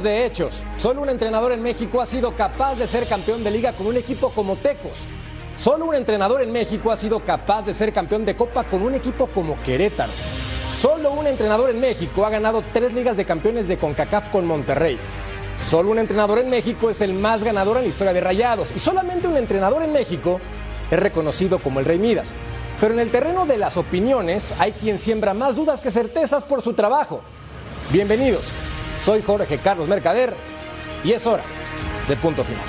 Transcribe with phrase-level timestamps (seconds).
[0.00, 0.64] De hechos.
[0.78, 3.96] Solo un entrenador en México ha sido capaz de ser campeón de liga con un
[3.98, 5.06] equipo como Tecos.
[5.54, 8.94] Solo un entrenador en México ha sido capaz de ser campeón de Copa con un
[8.94, 10.10] equipo como Querétaro.
[10.74, 14.98] Solo un entrenador en México ha ganado tres ligas de campeones de CONCACAF con Monterrey.
[15.58, 18.70] Solo un entrenador en México es el más ganador en la historia de Rayados.
[18.74, 20.40] Y solamente un entrenador en México
[20.90, 22.34] es reconocido como el Rey Midas.
[22.80, 26.62] Pero en el terreno de las opiniones hay quien siembra más dudas que certezas por
[26.62, 27.20] su trabajo.
[27.90, 28.52] Bienvenidos.
[29.04, 30.36] Soy Jorge Carlos Mercader
[31.02, 31.44] y es hora
[32.08, 32.64] de punto final.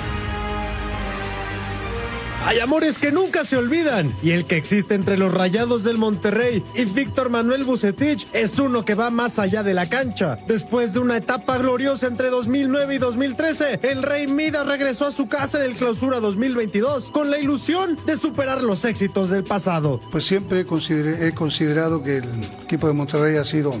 [2.46, 6.62] Hay amores que nunca se olvidan y el que existe entre los Rayados del Monterrey
[6.74, 10.36] y Víctor Manuel Bucetich es uno que va más allá de la cancha.
[10.46, 15.26] Después de una etapa gloriosa entre 2009 y 2013, el Rey Midas regresó a su
[15.26, 20.00] casa en el Clausura 2022 con la ilusión de superar los éxitos del pasado.
[20.10, 22.28] Pues siempre he considerado que el
[22.64, 23.74] equipo de Monterrey ha sido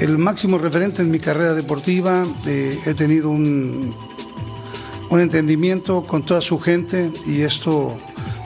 [0.00, 2.26] el máximo referente en mi carrera deportiva.
[2.46, 3.94] Eh, he tenido un,
[5.10, 7.96] un, entendimiento con toda su gente y esto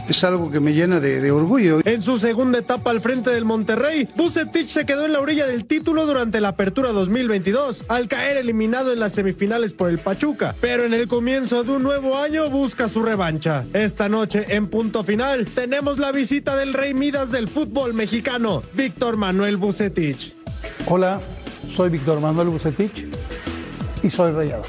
[0.09, 1.81] es algo que me llena de, de, orgullo.
[1.85, 5.67] En su segunda etapa al frente del Monterrey, Bucetich se quedó en la orilla del
[5.67, 10.57] título durante la apertura 2022, al caer eliminado en las semifinales por el Pachuca.
[10.61, 13.67] Pero en el comienzo de un nuevo año busca su revancha.
[13.75, 19.17] Esta noche, en punto final, tenemos la visita del rey Midas del fútbol mexicano, Víctor
[19.17, 20.35] Manuel Bucetich.
[20.87, 21.21] Hola,
[21.69, 23.07] soy Víctor Manuel Bucetich
[24.03, 24.65] y soy rayado.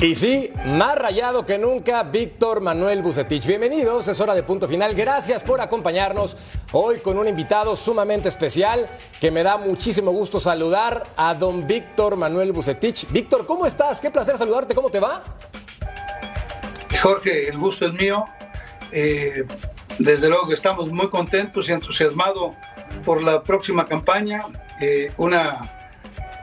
[0.00, 3.46] Y sí, más rayado que nunca, Víctor Manuel Bucetich.
[3.46, 4.94] Bienvenidos, es hora de punto final.
[4.94, 6.36] Gracias por acompañarnos
[6.72, 8.86] hoy con un invitado sumamente especial
[9.18, 13.10] que me da muchísimo gusto saludar a don Víctor Manuel Bucetich.
[13.10, 14.00] Víctor, ¿cómo estás?
[14.00, 15.24] Qué placer saludarte, ¿cómo te va?
[17.02, 18.26] Jorge, el gusto es mío.
[18.92, 19.46] Eh,
[19.98, 22.52] desde luego que estamos muy contentos y entusiasmados
[23.04, 24.44] por la próxima campaña.
[24.80, 25.70] Eh, una,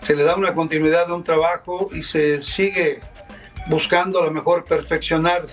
[0.02, 3.02] se le da una continuidad de un trabajo y se sigue
[3.68, 5.46] buscando a lo mejor perfeccionar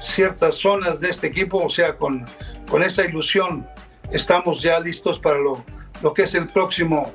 [0.00, 2.26] ciertas zonas de este equipo, o sea, con,
[2.68, 3.66] con esa ilusión
[4.12, 5.64] estamos ya listos para lo,
[6.02, 7.12] lo que es el próximo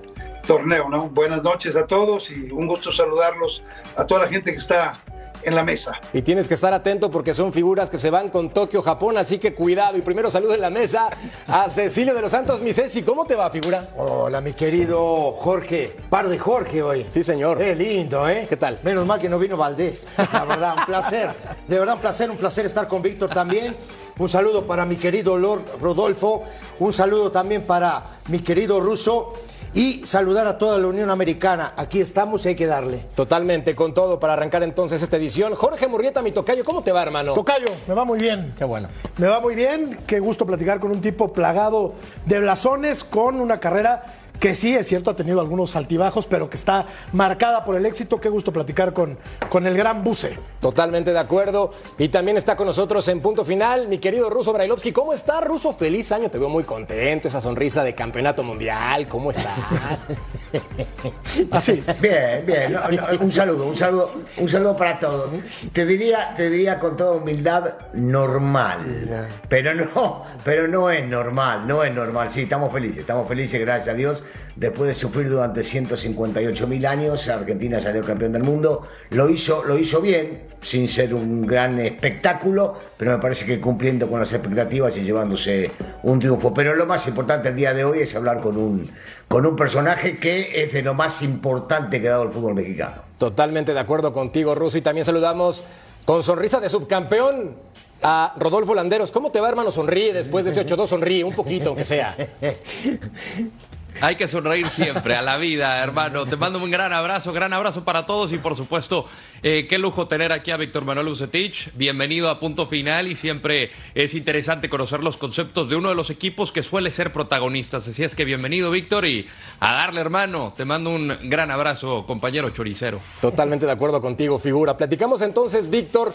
[0.47, 1.09] torneo, ¿no?
[1.09, 3.63] Buenas noches a todos y un gusto saludarlos
[3.95, 4.97] a toda la gente que está
[5.43, 5.99] en la mesa.
[6.13, 9.37] Y tienes que estar atento porque son figuras que se van con Tokio, Japón, así
[9.37, 9.97] que cuidado.
[9.97, 11.09] Y primero saludo en la mesa
[11.47, 13.03] a Cecilio de los Santos Misesi.
[13.03, 13.89] ¿Cómo te va, figura?
[13.97, 15.95] Hola, mi querido Jorge.
[16.09, 17.05] Par de Jorge hoy.
[17.09, 17.57] Sí, señor.
[17.57, 18.45] Qué lindo, ¿eh?
[18.49, 18.79] ¿Qué tal?
[18.83, 20.07] Menos mal que no vino Valdés.
[20.33, 21.29] La verdad, un placer.
[21.67, 23.75] De verdad, un placer, un placer estar con Víctor también.
[24.19, 26.43] Un saludo para mi querido Lord Rodolfo.
[26.79, 29.33] Un saludo también para mi querido Russo
[29.73, 31.73] y saludar a toda la Unión Americana.
[31.77, 33.05] Aquí estamos y hay que darle.
[33.15, 35.55] Totalmente, con todo para arrancar entonces esta edición.
[35.55, 37.33] Jorge Murrieta, mi tocayo, ¿cómo te va, hermano?
[37.33, 38.53] Tocayo, me va muy bien.
[38.57, 38.89] Qué bueno.
[39.17, 41.93] Me va muy bien, qué gusto platicar con un tipo plagado
[42.25, 44.03] de blasones, con una carrera
[44.39, 48.19] que sí, es cierto, ha tenido algunos altibajos, pero que está marcada por el éxito.
[48.21, 49.17] Qué gusto platicar con,
[49.49, 50.37] con el gran Buce.
[50.61, 51.71] Totalmente de acuerdo.
[51.97, 54.91] Y también está con nosotros en punto final mi querido Ruso Brailovsky.
[54.91, 55.73] ¿Cómo estás, Ruso?
[55.73, 59.07] Feliz año, te veo muy contento, esa sonrisa de campeonato mundial.
[59.07, 60.07] ¿Cómo estás?
[61.51, 61.83] Así.
[61.99, 62.73] Bien, bien.
[62.73, 65.29] No, no, un saludo, un saludo, un saludo para todos.
[65.73, 69.29] Te diría, te diría con toda humildad, normal.
[69.49, 72.31] Pero no, pero no es normal, no es normal.
[72.31, 74.23] Sí, estamos felices, estamos felices, gracias a Dios.
[74.55, 78.87] Después de sufrir durante 158 mil años, Argentina salió campeón del mundo.
[79.11, 84.09] Lo hizo, lo hizo bien, sin ser un gran espectáculo, pero me parece que cumpliendo
[84.09, 85.71] con las expectativas y llevándose
[86.03, 86.53] un triunfo.
[86.53, 88.89] Pero lo más importante el día de hoy es hablar con un,
[89.27, 93.03] con un personaje que es de lo más importante que ha dado el fútbol mexicano.
[93.17, 94.77] Totalmente de acuerdo contigo, Ruso.
[94.77, 95.63] Y también saludamos
[96.05, 97.55] con sonrisa de subcampeón
[98.01, 99.11] a Rodolfo Landeros.
[99.11, 99.71] ¿Cómo te va, hermano?
[99.71, 102.15] Sonríe después de ese 8-2, sonríe un poquito, aunque sea.
[104.01, 106.25] Hay que sonreír siempre a la vida, hermano.
[106.25, 109.05] Te mando un gran abrazo, gran abrazo para todos y por supuesto,
[109.43, 111.69] eh, qué lujo tener aquí a Víctor Manuel Ucetich.
[111.75, 116.09] Bienvenido a Punto Final y siempre es interesante conocer los conceptos de uno de los
[116.09, 117.87] equipos que suele ser protagonistas.
[117.89, 119.25] Así es que bienvenido, Víctor, y
[119.59, 120.53] a darle, hermano.
[120.55, 123.01] Te mando un gran abrazo, compañero choricero.
[123.19, 124.77] Totalmente de acuerdo contigo, figura.
[124.77, 126.13] Platicamos entonces, Víctor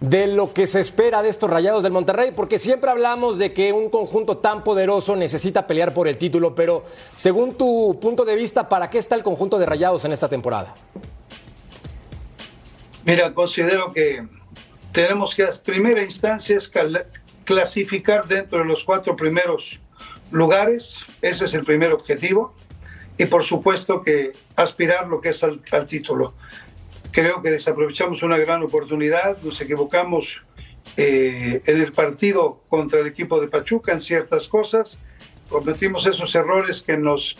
[0.00, 3.72] de lo que se espera de estos Rayados del Monterrey, porque siempre hablamos de que
[3.72, 6.84] un conjunto tan poderoso necesita pelear por el título, pero
[7.16, 10.74] según tu punto de vista, ¿para qué está el conjunto de Rayados en esta temporada?
[13.04, 14.26] Mira, considero que
[14.92, 16.70] tenemos que, en primera instancia, es
[17.44, 19.80] clasificar dentro de los cuatro primeros
[20.30, 22.52] lugares, ese es el primer objetivo,
[23.16, 26.34] y por supuesto que aspirar lo que es al título
[27.16, 30.42] creo que desaprovechamos una gran oportunidad, nos equivocamos
[30.98, 34.98] eh, en el partido contra el equipo de Pachuca en ciertas cosas,
[35.48, 37.38] cometimos esos errores que nos,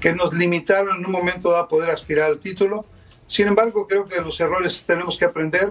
[0.00, 2.86] que nos limitaron en un momento a poder aspirar al título.
[3.26, 5.70] Sin embargo, creo que los errores tenemos que aprender,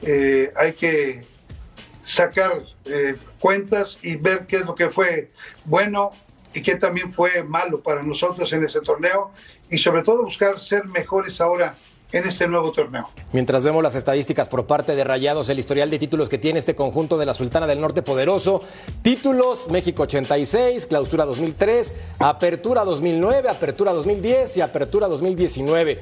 [0.00, 1.26] eh, hay que
[2.02, 5.30] sacar eh, cuentas y ver qué es lo que fue
[5.66, 6.12] bueno
[6.54, 9.30] y qué también fue malo para nosotros en ese torneo
[9.68, 11.76] y sobre todo buscar ser mejores ahora
[12.12, 13.08] en este nuevo torneo.
[13.32, 16.74] Mientras vemos las estadísticas por parte de Rayados, el historial de títulos que tiene este
[16.74, 18.62] conjunto de la Sultana del Norte poderoso,
[19.02, 26.00] títulos México 86, Clausura 2003, Apertura 2009, Apertura 2010 y Apertura 2019.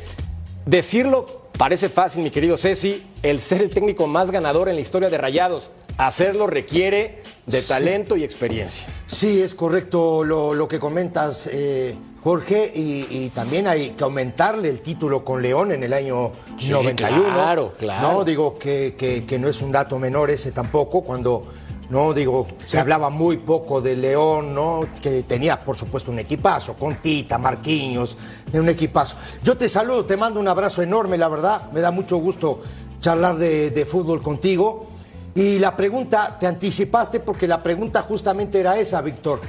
[0.65, 5.11] Decirlo parece fácil, mi querido Ceci, el ser el técnico más ganador en la historia
[5.11, 5.71] de Rayados.
[5.97, 8.87] Hacerlo requiere de talento y experiencia.
[9.07, 11.49] Sí, es correcto lo, que comentas.
[11.53, 11.97] Eh,
[12.27, 16.33] Jorge, y, también hay que aumentarle el título con León en el año
[16.69, 17.23] 91.
[17.23, 18.11] Claro, claro.
[18.11, 21.45] No digo que, que, no es un dato menor ese tampoco, cuando
[21.89, 24.89] no digo, se hablaba muy poco de León, ¿no?
[25.01, 28.19] Que tenía, por supuesto, un equipazo, con Tita, Marquiños,
[28.55, 29.17] un equipazo.
[29.45, 32.61] Yo te saludo, te mando un abrazo enorme, la verdad, me da mucho gusto
[33.01, 34.89] charlar de, de fútbol contigo.
[35.37, 39.41] Y la pregunta, te anticipaste porque la pregunta justamente era esa, Víctor.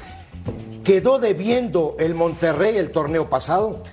[0.87, 3.83] ¿Quedó debiendo el Monterrey el torneo pasado?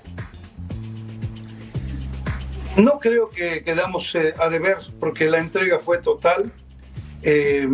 [2.77, 6.53] No creo que quedamos eh, a deber porque la entrega fue total.
[7.23, 7.69] Eh,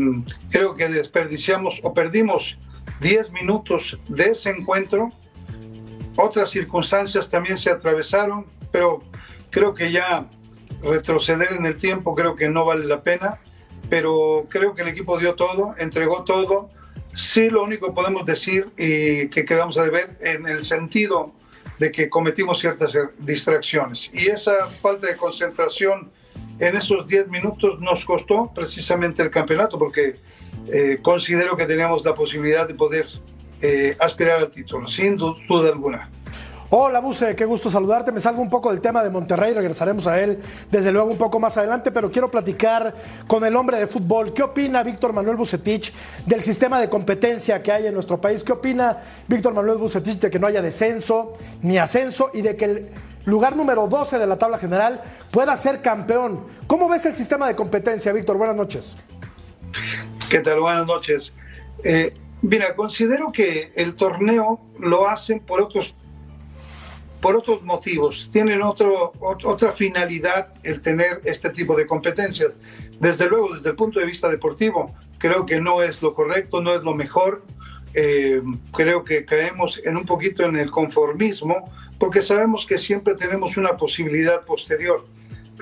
[0.49, 2.56] creo que desperdiciamos o perdimos
[3.02, 5.11] 10 minutos de ese encuentro.
[6.16, 9.00] Otras circunstancias también se atravesaron, pero
[9.50, 10.31] creo que ya
[10.82, 13.38] retroceder en el tiempo creo que no vale la pena.
[13.90, 16.70] Pero creo que el equipo dio todo, entregó todo
[17.15, 21.33] Sí, lo único que podemos decir y que quedamos a deber en el sentido
[21.79, 24.11] de que cometimos ciertas distracciones.
[24.12, 26.11] Y esa falta de concentración
[26.59, 30.17] en esos 10 minutos nos costó precisamente el campeonato, porque
[30.69, 33.07] eh, considero que teníamos la posibilidad de poder
[33.62, 36.11] eh, aspirar al título, sin duda alguna.
[36.72, 38.12] Hola, Buse, qué gusto saludarte.
[38.12, 40.38] Me salgo un poco del tema de Monterrey, regresaremos a él
[40.70, 42.94] desde luego un poco más adelante, pero quiero platicar
[43.26, 44.32] con el hombre de fútbol.
[44.32, 45.93] ¿Qué opina Víctor Manuel Bucetich
[46.26, 48.44] del sistema de competencia que hay en nuestro país?
[48.44, 52.67] ¿Qué opina Víctor Manuel Bucetich de que no haya descenso ni ascenso y de que
[52.67, 52.90] el
[53.25, 55.02] lugar número 12 de la tabla general
[55.32, 56.44] pueda ser campeón?
[56.69, 58.37] ¿Cómo ves el sistema de competencia, Víctor?
[58.37, 58.94] Buenas noches.
[60.31, 60.61] ¿Qué tal?
[60.61, 61.34] Buenas noches.
[61.82, 65.96] Eh, mira, considero que el torneo lo hacen por otros
[67.20, 72.55] por otros motivos, tienen otro, otra finalidad el tener este tipo de competencias.
[72.99, 76.75] Desde luego, desde el punto de vista deportivo, creo que no es lo correcto, no
[76.75, 77.44] es lo mejor.
[77.92, 78.40] Eh,
[78.73, 83.76] creo que caemos en un poquito en el conformismo, porque sabemos que siempre tenemos una
[83.76, 85.04] posibilidad posterior.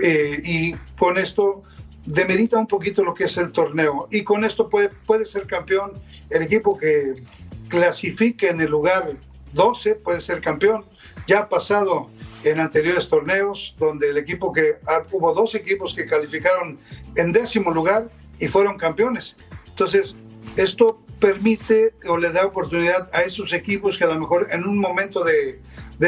[0.01, 1.63] Eh, y con esto
[2.07, 4.07] demerita un poquito lo que es el torneo.
[4.13, 5.93] Y con esto puede, puede ser campeón
[6.31, 7.23] el equipo que
[7.69, 9.17] clasifique en el lugar
[9.53, 10.85] 12, puede ser campeón
[11.29, 12.09] ya ha pasado
[12.43, 16.79] en anteriores torneos, donde el equipo que ah, hubo dos equipos que calificaron
[17.15, 18.09] en décimo lugar
[18.41, 19.37] y fueron campeones.
[19.69, 20.17] Entonces,
[20.57, 24.79] esto permite o le da oportunidad a esos equipos que a lo mejor en un
[24.79, 25.61] momento de,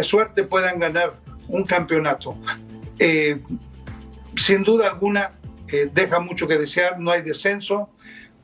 [0.03, 2.37] suerte puedan ganar un campeonato.
[2.99, 3.41] Eh,
[4.37, 5.33] sin duda alguna,
[5.69, 7.91] eh, deja mucho que desear, no hay descenso.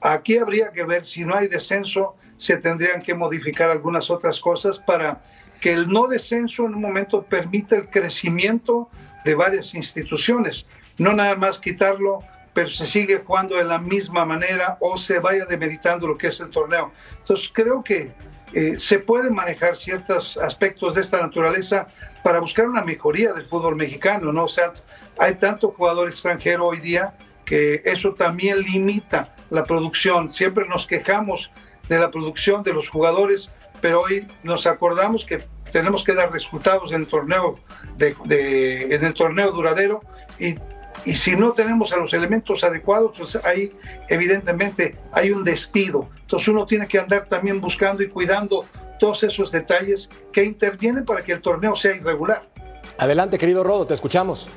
[0.06, 4.78] Aquí habría que ver si no hay descenso, se tendrían que modificar algunas otras cosas
[4.78, 5.20] para
[5.60, 8.88] que el no descenso en un momento permita el crecimiento
[9.24, 10.64] de varias instituciones,
[10.98, 12.20] no nada más quitarlo,
[12.54, 16.38] pero se sigue jugando de la misma manera o se vaya demeritando lo que es
[16.38, 16.92] el torneo.
[17.18, 18.12] Entonces creo que
[18.52, 21.88] eh, se pueden manejar ciertos aspectos de esta naturaleza
[22.22, 24.44] para buscar una mejoría del fútbol mexicano, ¿no?
[24.44, 24.72] O sea,
[25.18, 27.12] hay tanto jugador extranjero hoy día
[27.44, 30.32] que eso también limita la producción.
[30.32, 31.50] Siempre nos quejamos
[31.88, 33.50] de la producción de los jugadores,
[33.80, 37.58] pero hoy nos acordamos que tenemos que dar resultados en el torneo,
[37.98, 40.00] en el torneo duradero
[40.38, 40.56] y,
[41.04, 43.72] y si no tenemos a los elementos adecuados, pues ahí
[44.08, 46.08] evidentemente hay un despido.
[46.22, 48.64] Entonces uno tiene que andar también buscando y cuidando
[48.98, 52.48] todos esos detalles que intervienen para que el torneo sea irregular.
[52.98, 54.48] Adelante, querido Rodo, te escuchamos.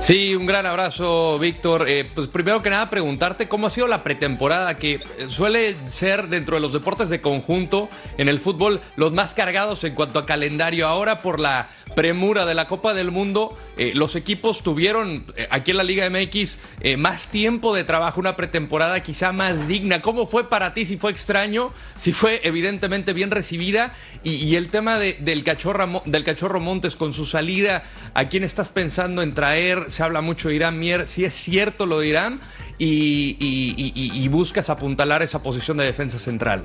[0.00, 1.84] Sí, un gran abrazo, Víctor.
[1.86, 6.28] Eh, pues primero que nada, preguntarte cómo ha sido la pretemporada, que eh, suele ser
[6.28, 10.24] dentro de los deportes de conjunto en el fútbol los más cargados en cuanto a
[10.24, 10.88] calendario.
[10.88, 15.76] Ahora por la premura de la Copa del Mundo, eh, los equipos tuvieron aquí en
[15.76, 16.58] la Liga MX
[16.96, 20.00] más tiempo de trabajo, una pretemporada quizá más digna.
[20.00, 20.86] ¿Cómo fue para ti?
[20.86, 23.92] Si fue extraño, si fue evidentemente bien recibida
[24.22, 27.82] y, el tema del, cachorro, del Cachorro Montes con su salida,
[28.14, 29.89] ¿a quién estás pensando en traer?
[29.90, 32.40] Se habla mucho de Irán Mier, si es cierto lo de Irán
[32.78, 36.64] y, buscas apuntalar esa posición de defensa central.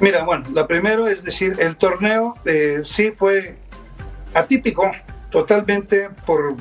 [0.00, 3.56] Mira, bueno, la primero es decir, el torneo eh, sí fue
[4.34, 4.92] atípico
[5.30, 6.56] totalmente por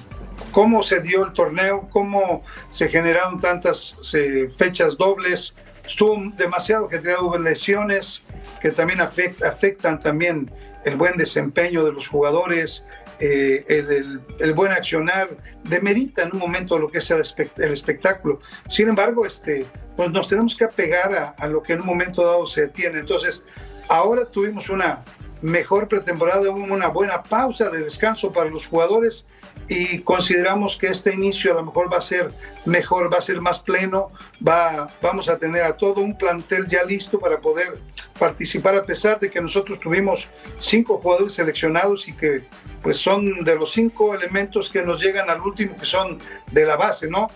[0.51, 5.53] cómo se dio el torneo, cómo se generaron tantas eh, fechas dobles,
[5.85, 8.21] estuvo demasiado que hubo lesiones
[8.61, 10.51] que también afectan también
[10.85, 12.83] el buen desempeño de los jugadores,
[13.19, 15.29] eh, el, buen accionar
[15.63, 18.39] demerita en un momento lo que es el, espectáculo.
[18.67, 22.25] Sin embargo, este, pues nos tenemos que apegar a, a, lo que en un momento
[22.25, 22.99] dado se tiene.
[22.99, 23.43] Entonces,
[23.89, 25.03] ahora tuvimos una
[25.41, 29.25] mejor pretemporada, una buena pausa de descanso para los jugadores
[29.67, 32.31] y consideramos que este inicio a lo mejor va a ser
[32.65, 34.11] mejor, va a ser más pleno,
[34.45, 37.79] va, vamos a tener a todo un plantel ya listo para poder
[38.17, 42.43] participar a pesar de que nosotros tuvimos cinco jugadores seleccionados y que
[42.87, 46.77] pues son de los cinco elementos que nos llegan al último que son de la
[46.77, 47.29] base, ¿no?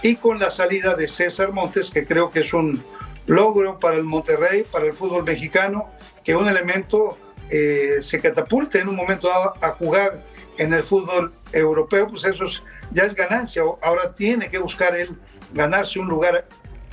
[0.00, 2.82] Y con la salida de César Montes, que creo que es un
[3.26, 5.90] logro para el Monterrey, para el fútbol mexicano,
[6.24, 7.18] que un elemento
[7.50, 10.22] eh, se catapulte en un momento dado a jugar
[10.56, 12.46] en el fútbol europeo, pues eso
[12.90, 13.62] ya es ganancia.
[13.82, 15.10] Ahora tiene que buscar él
[15.52, 16.46] ganarse un lugar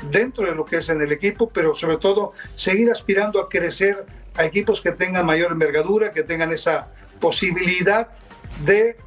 [0.09, 4.05] dentro de lo que es en el equipo, pero sobre todo seguir aspirando a crecer
[4.35, 6.89] a equipos que tengan mayor envergadura, que tengan esa
[7.21, 8.09] posibilidad
[8.65, 8.97] de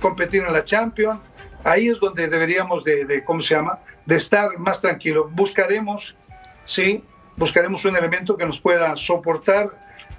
[0.00, 1.20] competir en la Champions.
[1.64, 5.26] Ahí es donde deberíamos de, ¿cómo se llama?, de estar más tranquilos.
[5.32, 6.16] Buscaremos,
[6.64, 7.04] sí,
[7.36, 9.70] buscaremos un elemento que nos pueda soportar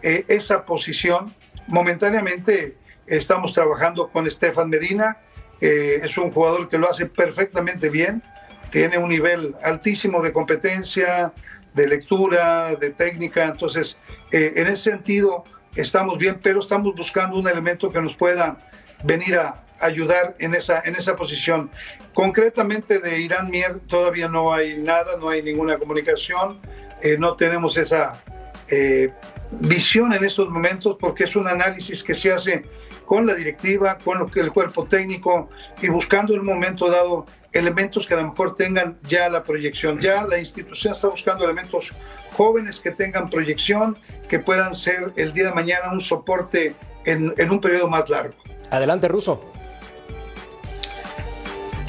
[0.03, 1.34] eh, esa posición.
[1.68, 2.77] Momentáneamente
[3.08, 5.18] estamos trabajando con Estefan Medina,
[5.60, 8.22] es un jugador que lo hace perfectamente bien,
[8.70, 11.32] tiene un nivel altísimo de competencia,
[11.74, 13.98] de lectura, de técnica, entonces
[14.32, 15.44] eh, en ese sentido
[15.75, 18.58] estamos bien, pero estamos buscando un elemento que nos pueda
[19.03, 21.70] venir a ayudar en esa, en esa posición.
[22.13, 26.60] Concretamente de Irán Mier todavía no hay nada, no hay ninguna comunicación,
[27.01, 28.24] eh, no tenemos esa
[28.70, 29.12] eh,
[29.51, 32.65] visión en estos momentos porque es un análisis que se hace
[33.05, 35.50] con la directiva, con el cuerpo técnico
[35.81, 40.00] y buscando en un momento dado elementos que a lo mejor tengan ya la proyección.
[40.00, 41.93] Ya la institución está buscando elementos
[42.33, 47.62] jóvenes que tengan proyección, que puedan ser el día de mañana un soporte en, un
[47.62, 48.36] periodo más largo.
[48.72, 49.51] Adelante, Ruso.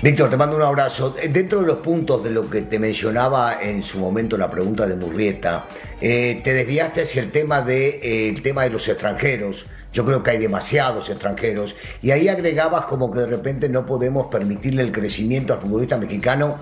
[0.03, 1.15] Víctor, te mando un abrazo.
[1.31, 4.97] Dentro de los puntos de lo que te mencionaba en su momento la pregunta de
[4.97, 5.65] Murrieta,
[5.99, 9.67] eh, te desviaste hacia el tema de, eh, el tema de los extranjeros.
[9.95, 11.77] Yo creo que hay demasiados extranjeros.
[12.03, 16.59] Y ahí agregabas como que de repente no podemos permitirle el crecimiento al futbolista mexicano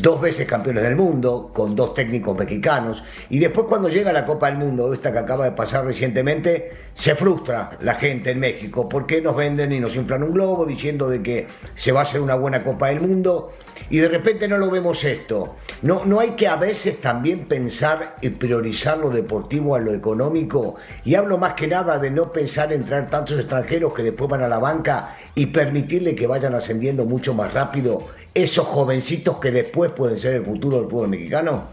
[0.00, 4.48] dos veces campeones del mundo, con dos técnicos mexicanos, y después cuando llega la Copa
[4.48, 9.20] del Mundo, esta que acaba de pasar recientemente, se frustra la gente en México, porque
[9.20, 12.34] nos venden y nos inflan un globo diciendo de que se va a hacer una
[12.34, 13.52] buena Copa del Mundo,
[13.90, 15.56] y de repente no lo vemos esto.
[15.82, 20.76] No, no hay que a veces también pensar y priorizar lo deportivo a lo económico,
[21.04, 24.42] y hablo más que nada de no pensar en traer tantos extranjeros que después van
[24.42, 29.92] a la banca y permitirle que vayan ascendiendo mucho más rápido esos jovencitos que después
[29.92, 31.68] pueden ser el futuro del fútbol mexicano?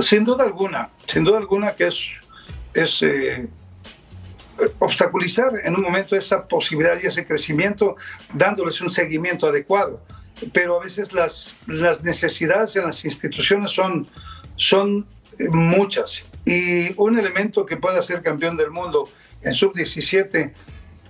[0.00, 3.46] Sin duda alguna, sin duda alguna que es, eh,
[4.78, 7.96] obstaculizar en un momento esa posibilidad y ese crecimiento
[8.32, 10.00] dándoles un seguimiento adecuado.
[10.52, 14.06] Pero a veces las, las necesidades en las instituciones son,
[14.56, 15.06] son
[15.50, 19.08] muchas y un elemento que pueda ser campeón del mundo
[19.42, 20.52] en sub-17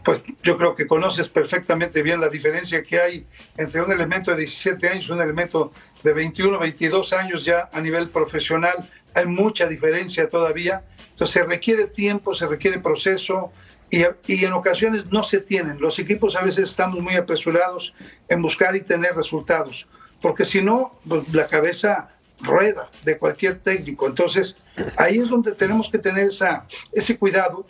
[0.04, 3.26] pues yo creo que conoces perfectamente bien la diferencia que hay
[3.57, 7.81] entre un elemento de 17 años y un elemento de 21, 22 años ya a
[7.81, 8.88] nivel profesional.
[9.14, 10.85] Hay mucha diferencia todavía.
[11.11, 13.50] Entonces se requiere tiempo, se requiere proceso
[13.94, 15.80] y, y en ocasiones no se tienen.
[15.80, 17.94] Los equipos a veces estamos muy apresurados
[18.28, 19.86] en buscar y tener resultados,
[20.20, 22.10] porque si no, pues la cabeza
[22.40, 24.06] rueda de cualquier técnico.
[24.06, 24.56] Entonces,
[24.96, 27.66] ahí es donde tenemos que tener esa, ese cuidado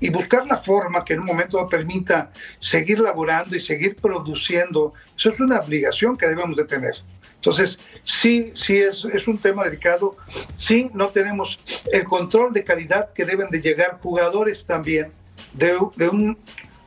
[0.00, 4.92] y buscar la forma que en un momento permita seguir laborando y seguir produciendo.
[5.16, 6.94] Eso es una obligación que debemos de tener.
[7.36, 10.16] Entonces, sí, sí es, es un tema delicado.
[10.56, 11.60] Sí, no tenemos
[11.92, 15.12] el control de calidad que deben de llegar jugadores también
[15.56, 15.76] de,
[16.08, 16.38] un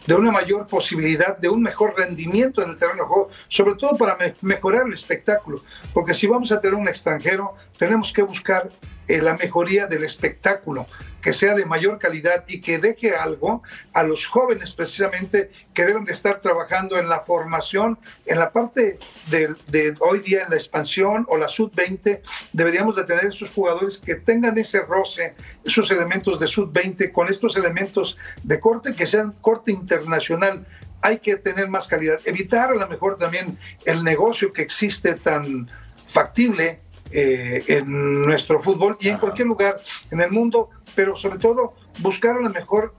[0.06, 3.98] de una mayor posibilidad, de un mejor rendimiento en el terreno de juego, sobre todo
[3.98, 5.62] para mejorar el espectáculo,
[5.94, 8.70] porque si vamos a tener un extranjero, tenemos que buscar
[9.08, 10.86] eh, la mejoría del espectáculo,
[11.22, 16.06] que sea de mayor calidad y que deje algo a los jóvenes precisamente que deben
[16.06, 19.00] de estar trabajando en la formación, en la parte
[19.30, 22.22] de, hoy día en la expansión o la sub-20,
[22.54, 27.58] deberíamos de tener esos jugadores que tengan ese roce, esos elementos de sub-20 con estos
[27.58, 30.66] elementos de corte que sean corte internacional.
[31.02, 35.70] Hay que tener más calidad, evitar a lo mejor también el negocio que existe tan
[36.08, 41.74] factible eh, en nuestro fútbol y en cualquier lugar en el mundo, pero sobre todo
[42.00, 42.94] buscar a lo mejor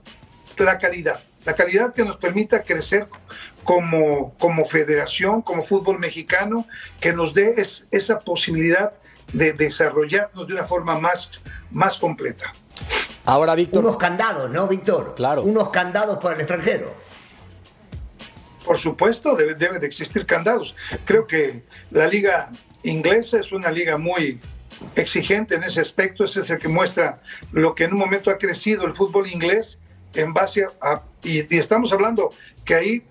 [0.57, 3.07] la calidad, la calidad que nos permita crecer
[3.63, 6.65] como, como federación, como fútbol mexicano,
[6.99, 7.55] que nos dé
[7.91, 8.91] esa posibilidad
[9.33, 11.31] de desarrollarnos de una forma más,
[11.71, 12.53] más completa.
[13.25, 13.85] Ahora, Víctor.
[13.85, 15.13] Unos candados, ¿no, Víctor?
[15.15, 15.43] Claro.
[15.43, 16.93] Unos candados para el extranjero.
[18.65, 20.75] Por supuesto, debe, debe de existir candados.
[21.05, 22.51] Creo que la liga
[22.83, 24.39] inglesa es una liga muy
[24.95, 27.21] exigente en ese aspecto, ese es el que muestra
[27.51, 29.77] lo que en un momento ha crecido el fútbol inglés
[30.13, 32.31] en base a, y, estamos hablando
[32.65, 33.03] que ahí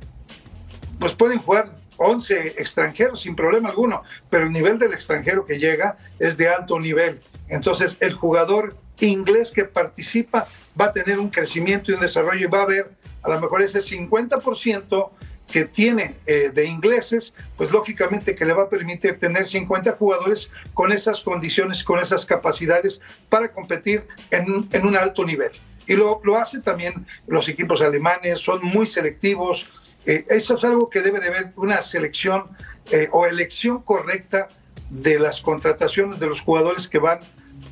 [0.98, 5.96] pues pueden jugar 11 extranjeros sin problema alguno, pero el nivel del extranjero que llega
[6.18, 7.20] es de alto nivel.
[7.48, 10.46] Entonces el jugador inglés que participa
[10.78, 12.90] va a tener un crecimiento y un desarrollo y va a haber
[13.22, 15.10] a lo mejor ese 50%
[15.50, 20.50] que tiene eh, de ingleses, pues lógicamente que le va a permitir tener 50 jugadores
[20.74, 25.50] con esas condiciones, con esas capacidades para competir en, en un alto nivel.
[25.86, 29.66] Y lo, lo hace también los equipos alemanes, son muy selectivos.
[30.06, 32.44] Eh, eso es algo que debe de haber una selección
[32.92, 34.48] eh, o elección correcta
[34.88, 37.20] de las contrataciones de los jugadores que van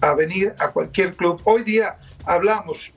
[0.01, 1.41] a venir a cualquier club.
[1.45, 2.93] Hoy día hablamos,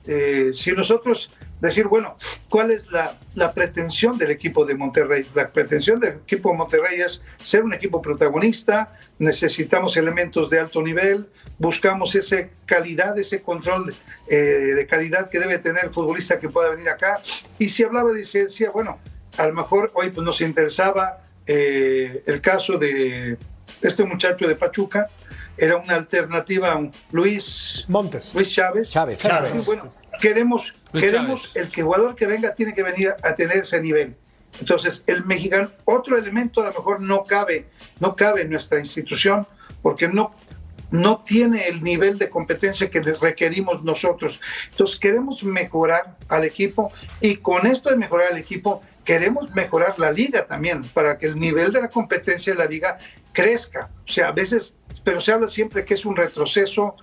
[0.52, 1.30] si nosotros
[1.68, 2.16] decir, bueno,
[2.48, 5.26] ¿cuál es la, pretensión del equipo de Monterrey?
[5.34, 10.82] La pretensión del equipo de Monterrey es ser un equipo protagonista, necesitamos elementos de alto
[10.82, 13.94] nivel, buscamos esa calidad, ese control
[14.28, 17.22] eh, de calidad que debe tener el futbolista que pueda venir acá.
[17.58, 18.98] Y si hablaba de licencia, bueno,
[19.38, 23.38] a lo mejor hoy pues, nos interesaba eh, el caso de
[23.80, 25.08] este muchacho de Pachuca,
[25.56, 28.34] era una alternativa a Luis Montes.
[28.34, 28.90] Luis Chávez.
[28.90, 29.20] Chávez.
[29.20, 29.64] Chávez.
[29.64, 34.16] bueno, queremos, queremos el que jugador que venga tiene que venir a tener ese nivel.
[34.60, 37.66] Entonces, el mexicano, otro elemento a lo mejor no cabe,
[38.00, 39.46] no cabe en nuestra institución
[39.80, 40.32] porque no,
[40.90, 44.40] no tiene el nivel de competencia que requerimos nosotros.
[44.70, 50.12] Entonces, queremos mejorar al equipo y con esto de mejorar al equipo, queremos mejorar la
[50.12, 52.98] liga también para que el nivel de la competencia de la liga
[53.32, 53.90] crezca.
[54.06, 56.94] O sea, a veces, pero se habla siempre que es un retroceso.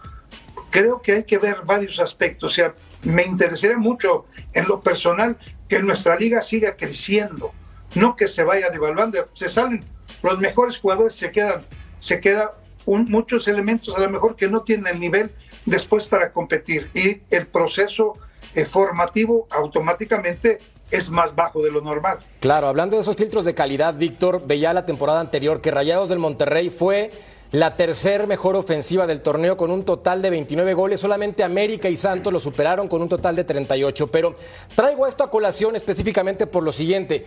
[0.70, 2.52] Creo que hay que ver varios aspectos.
[2.52, 7.52] O sea, me interesaría mucho en lo personal que nuestra liga siga creciendo,
[7.96, 9.28] no que se vaya devaluando.
[9.34, 9.84] Se salen
[10.22, 11.64] los mejores jugadores, se quedan,
[12.00, 12.50] se quedan
[12.86, 15.32] muchos elementos a lo mejor que no tienen el nivel
[15.66, 18.18] después para competir y el proceso
[18.56, 20.60] eh, formativo automáticamente
[20.90, 22.18] es más bajo de lo normal.
[22.40, 26.18] Claro, hablando de esos filtros de calidad, Víctor, veía la temporada anterior que Rayados del
[26.18, 27.12] Monterrey fue
[27.52, 31.00] la tercer mejor ofensiva del torneo con un total de 29 goles.
[31.00, 34.08] Solamente América y Santos lo superaron con un total de 38.
[34.08, 34.36] Pero
[34.76, 37.26] traigo esto a colación específicamente por lo siguiente.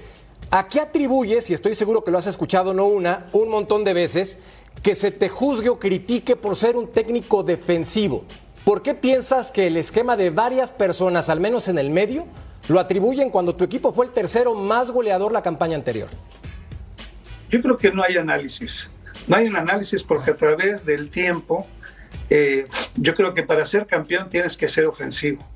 [0.51, 3.95] ¿A qué atribuyes, y estoy seguro que lo has escuchado no una, un montón de
[3.95, 4.39] veces,
[4.83, 8.25] que se te juzgue o critique por ser un técnico defensivo?
[8.65, 12.27] ¿Por qué piensas que el esquema de varias personas, al menos en el medio,
[12.69, 16.09] lo atribuyen cuando tu equipo fue el tercero más goleador la campaña anterior?
[17.51, 18.89] Yo creo que no hay análisis.
[19.27, 21.67] No hay un análisis porque a través del tiempo,
[22.31, 25.47] eh, yo creo que para ser campeón tienes que ser ofensivo.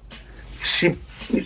[0.63, 0.99] Si,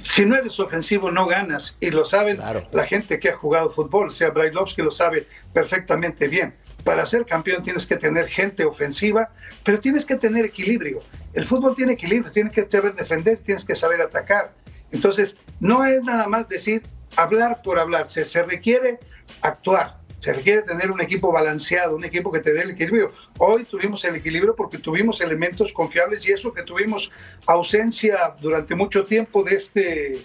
[0.02, 1.76] si no eres ofensivo, no ganas.
[1.80, 2.38] Y lo saben
[2.72, 4.08] la gente que ha jugado fútbol.
[4.08, 6.54] O sea, Brailovsky lo sabe perfectamente bien.
[6.84, 9.30] Para ser campeón tienes que tener gente ofensiva,
[9.64, 11.00] pero tienes que tener equilibrio.
[11.34, 14.52] El fútbol tiene equilibrio, tienes que saber defender, tienes que saber atacar.
[14.90, 16.82] Entonces, no es nada más decir
[17.16, 18.98] hablar por hablar, se, se requiere
[19.42, 19.99] actuar.
[20.20, 23.12] Se requiere tener un equipo balanceado, un equipo que te dé el equilibrio.
[23.38, 27.10] Hoy tuvimos el equilibrio porque tuvimos elementos confiables y eso que tuvimos
[27.46, 30.22] ausencia durante mucho tiempo de este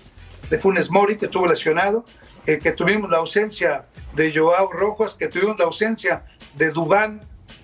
[0.49, 2.05] de Funes Mori que estuvo lesionado,
[2.45, 6.23] eh, que tuvimos la ausencia de Joao Rojas, que tuvimos la ausencia
[6.55, 7.21] de Dubán,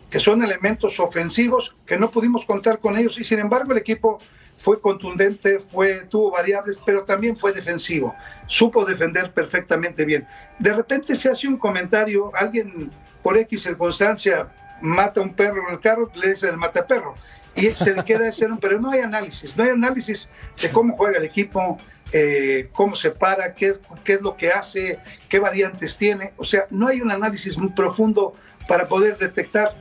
[0.09, 4.19] que son elementos ofensivos que no pudimos contar con ellos y sin embargo el equipo
[4.61, 8.15] fue contundente, fue, tuvo variables, pero también fue defensivo.
[8.45, 10.27] Supo defender perfectamente bien.
[10.59, 12.91] De repente se hace un comentario, alguien
[13.23, 14.47] por X circunstancia
[14.81, 17.15] mata un perro en el carro, le dice el mata perro.
[17.55, 20.29] Y se le queda ese, pero no hay análisis, no hay análisis
[20.61, 21.77] de cómo juega el equipo,
[22.13, 26.33] eh, cómo se para, qué qué es lo que hace, qué variantes tiene.
[26.37, 28.35] O sea, no hay un análisis muy profundo
[28.67, 29.75] para poder detectar.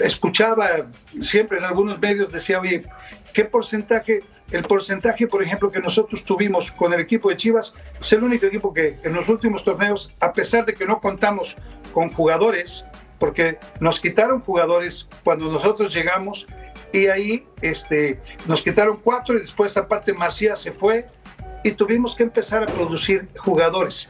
[0.00, 0.86] Escuchaba
[1.20, 2.84] siempre en algunos medios, decía, oye,
[3.34, 4.22] ¿qué porcentaje?
[4.50, 8.46] El porcentaje, por ejemplo, que nosotros tuvimos con el equipo de Chivas es el único
[8.46, 11.56] equipo que en los últimos torneos, a pesar de que no contamos
[11.92, 12.84] con jugadores,
[13.18, 16.46] porque nos quitaron jugadores cuando nosotros llegamos
[16.92, 21.08] y ahí este, nos quitaron cuatro y después aparte Macías se fue
[21.64, 24.08] y tuvimos que empezar a producir jugadores.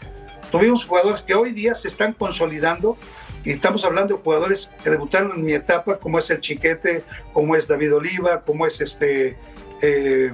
[0.50, 2.98] Tuvimos jugadores que hoy día se están consolidando
[3.44, 7.54] y estamos hablando de jugadores que debutaron en mi etapa, como es el Chiquete, como
[7.54, 9.36] es David Oliva, como es este
[9.82, 10.32] eh,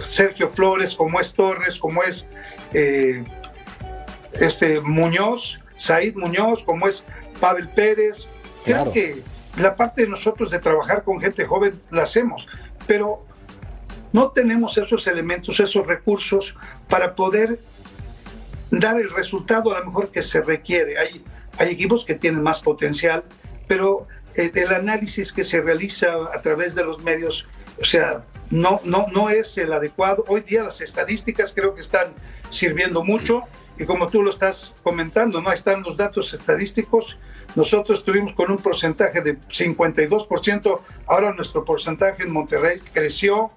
[0.00, 2.26] Sergio Flores, como es Torres, como es
[2.72, 3.24] eh,
[4.32, 7.04] este Muñoz, Said Muñoz, como es
[7.40, 8.28] Pavel Pérez.
[8.64, 9.22] Creo que
[9.56, 12.48] la parte de nosotros de trabajar con gente joven la hacemos,
[12.86, 13.24] pero
[14.12, 16.56] no tenemos esos elementos, esos recursos
[16.88, 17.60] para poder
[18.70, 20.98] dar el resultado a lo mejor que se requiere.
[20.98, 21.24] Hay,
[21.58, 23.24] hay equipos que tienen más potencial,
[23.66, 27.46] pero eh, el análisis que se realiza a través de los medios,
[27.80, 30.24] o sea, no, no, no es el adecuado.
[30.28, 32.08] Hoy día las estadísticas creo que están
[32.50, 33.44] sirviendo mucho
[33.78, 35.52] y como tú lo estás comentando, ¿no?
[35.52, 37.16] están los datos estadísticos.
[37.56, 43.50] Nosotros estuvimos con un porcentaje de 52%, ahora nuestro porcentaje en Monterrey creció.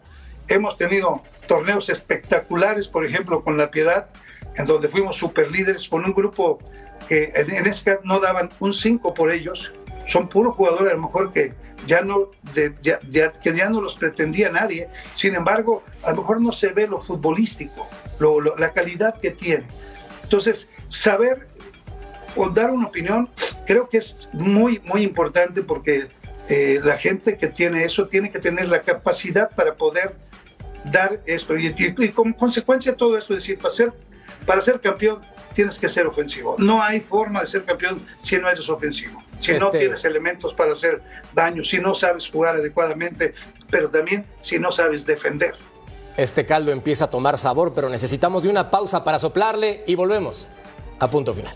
[0.47, 4.07] Hemos tenido torneos espectaculares, por ejemplo, con La Piedad,
[4.55, 6.59] en donde fuimos super líderes con un grupo
[7.07, 9.73] que en, en ese no daban un 5 por ellos.
[10.05, 11.53] Son puros jugadores, a lo mejor que
[11.87, 12.99] ya no, de, ya,
[13.31, 14.89] que ya no los pretendía nadie.
[15.15, 17.87] Sin embargo, a lo mejor no se ve lo futbolístico,
[18.19, 19.65] lo, lo, la calidad que tiene.
[20.23, 21.47] Entonces, saber
[22.35, 23.29] o dar una opinión
[23.65, 26.07] creo que es muy, muy importante porque
[26.49, 30.15] eh, la gente que tiene eso tiene que tener la capacidad para poder
[30.85, 31.57] dar esto.
[31.57, 33.93] Y, y, y como consecuencia de todo esto, es decir, para ser,
[34.45, 35.21] para ser campeón
[35.53, 36.55] tienes que ser ofensivo.
[36.57, 39.63] No hay forma de ser campeón si no eres ofensivo, si este...
[39.63, 41.01] no tienes elementos para hacer
[41.33, 43.33] daño, si no sabes jugar adecuadamente,
[43.69, 45.55] pero también si no sabes defender.
[46.17, 50.49] Este caldo empieza a tomar sabor, pero necesitamos de una pausa para soplarle y volvemos
[50.99, 51.55] a punto final.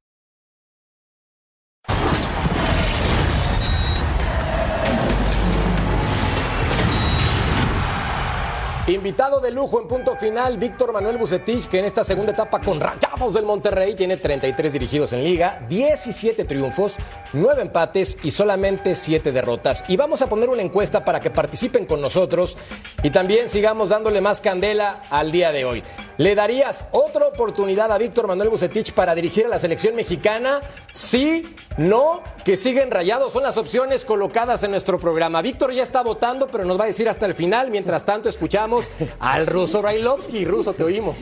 [8.91, 12.81] Invitado de lujo en punto final, Víctor Manuel Bucetich, que en esta segunda etapa con
[12.81, 16.97] Rayados del Monterrey tiene 33 dirigidos en liga, 17 triunfos,
[17.31, 19.85] 9 empates y solamente 7 derrotas.
[19.87, 22.57] Y vamos a poner una encuesta para que participen con nosotros
[23.01, 25.83] y también sigamos dándole más candela al día de hoy.
[26.17, 30.59] ¿Le darías otra oportunidad a Víctor Manuel Bucetich para dirigir a la selección mexicana?
[30.91, 33.33] Sí, no, que siguen rayados.
[33.33, 35.41] Son las opciones colocadas en nuestro programa.
[35.41, 37.71] Víctor ya está votando, pero nos va a decir hasta el final.
[37.71, 38.89] Mientras tanto, escuchamos
[39.19, 40.45] al ruso Railovsky.
[40.45, 41.17] Ruso, te oímos.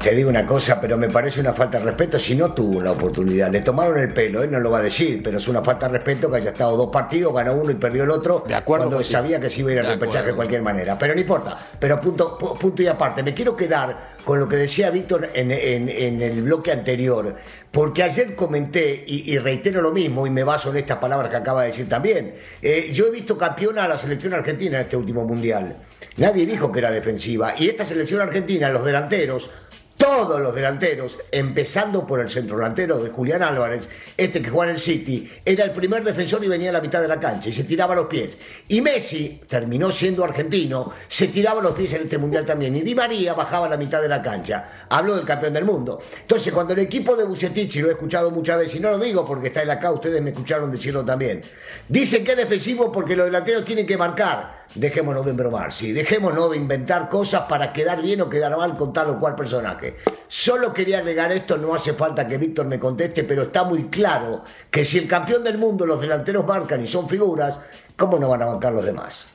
[0.00, 2.92] Te digo una cosa, pero me parece una falta de respeto si no tuvo una
[2.92, 3.50] oportunidad.
[3.50, 5.94] Le tomaron el pelo, él no lo va a decir, pero es una falta de
[5.98, 9.04] respeto que haya estado dos partidos, ganó uno y perdió el otro, de acuerdo, cuando
[9.04, 10.96] sabía que se iba a ir al repechaje de cualquier manera.
[10.96, 13.24] Pero no importa, pero punto, punto y aparte.
[13.24, 17.34] Me quiero quedar con lo que decía Víctor en, en, en el bloque anterior,
[17.72, 21.36] porque ayer comenté, y, y, reitero lo mismo, y me baso en estas palabras que
[21.36, 24.96] acaba de decir también, eh, yo he visto campeona a la selección argentina en este
[24.96, 25.76] último mundial.
[26.16, 29.50] Nadie dijo que era defensiva, y esta selección argentina, los delanteros,
[29.98, 34.76] todos los delanteros, empezando por el centro delantero de Julián Álvarez, este que juega en
[34.76, 37.52] el City, era el primer defensor y venía a la mitad de la cancha y
[37.52, 38.38] se tiraba los pies.
[38.68, 42.76] Y Messi, terminó siendo argentino, se tiraba los pies en este mundial también.
[42.76, 44.86] Y Di María bajaba a la mitad de la cancha.
[44.88, 46.00] Habló del campeón del mundo.
[46.20, 49.26] Entonces, cuando el equipo de Bucetich, lo he escuchado muchas veces, y no lo digo
[49.26, 51.42] porque está él acá, ustedes me escucharon decirlo también,
[51.88, 54.58] dicen que es defensivo porque los delanteros tienen que marcar.
[54.74, 58.92] dejémonos de embromar, sí, dejémonos de inventar cosas para quedar bien o quedar mal con
[58.92, 59.87] tal o cual personaje.
[60.28, 64.44] Solo quería agregar esto, no hace falta que Víctor me conteste, pero está muy claro
[64.70, 67.58] que si el campeón del mundo los delanteros marcan y son figuras,
[67.96, 69.26] ¿cómo no van a bancar los demás?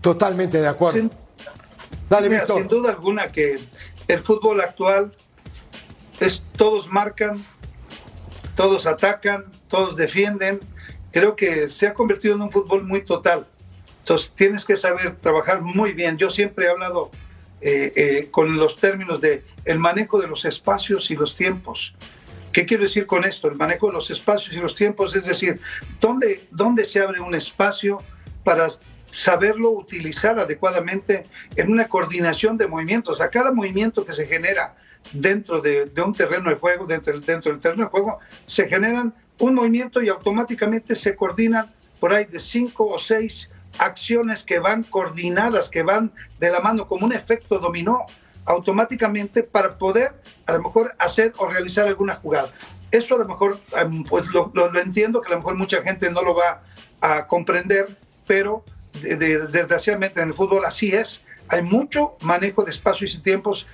[0.00, 1.10] Totalmente de acuerdo.
[2.08, 2.58] Dale, Mira, Víctor.
[2.58, 3.60] Sin duda alguna que
[4.08, 5.14] el fútbol actual
[6.20, 7.44] es todos marcan,
[8.56, 10.60] todos atacan, todos defienden.
[11.12, 13.46] Creo que se ha convertido en un fútbol muy total.
[14.00, 16.16] Entonces tienes que saber trabajar muy bien.
[16.16, 17.10] Yo siempre he hablado
[17.60, 21.94] eh, eh, con los términos de el manejo de los espacios y los tiempos.
[22.52, 23.48] ¿Qué quiero decir con esto?
[23.48, 25.60] El manejo de los espacios y los tiempos, es decir,
[26.00, 28.02] ¿dónde, dónde se abre un espacio
[28.42, 28.68] para
[29.12, 33.20] saberlo utilizar adecuadamente en una coordinación de movimientos?
[33.20, 34.74] A cada movimiento que se genera
[35.12, 38.68] dentro de, de un terreno de juego, dentro del, dentro del terreno de juego, se
[38.68, 44.58] generan un movimiento y automáticamente se coordinan por ahí de cinco o seis acciones que
[44.58, 48.04] van coordinadas, que van de la mano como un efecto dominó
[48.46, 50.12] automáticamente para poder
[50.46, 52.50] a lo mejor hacer o realizar alguna jugada.
[52.90, 55.82] Eso a lo mejor, em, pues lo, lo- lo entiendo, que a lo mejor mucha
[55.82, 56.62] gente no lo va
[57.00, 58.64] a comprender, pero
[59.00, 61.20] de- de- desgraciadamente en el fútbol así es.
[61.48, 63.66] Hay mucho manejo de espacios y tiempos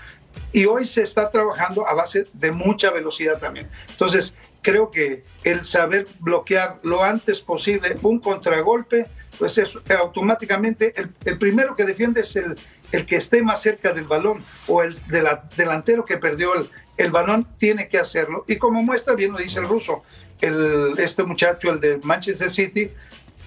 [0.53, 3.69] y hoy se está trabajando a base de mucha velocidad también.
[3.89, 4.35] Entonces,
[4.67, 9.07] creo que el saber bloquear lo antes posible un contragolpe,
[9.39, 12.59] pues es automáticamente el, el primero que defiende es el,
[12.91, 16.69] el que esté más cerca del balón o el de la- delantero que perdió el,
[16.97, 18.45] el balón tiene que hacerlo.
[18.49, 20.03] Y como muestra, bien lo dice el ruso,
[20.41, 22.91] el, este muchacho, el de Manchester City,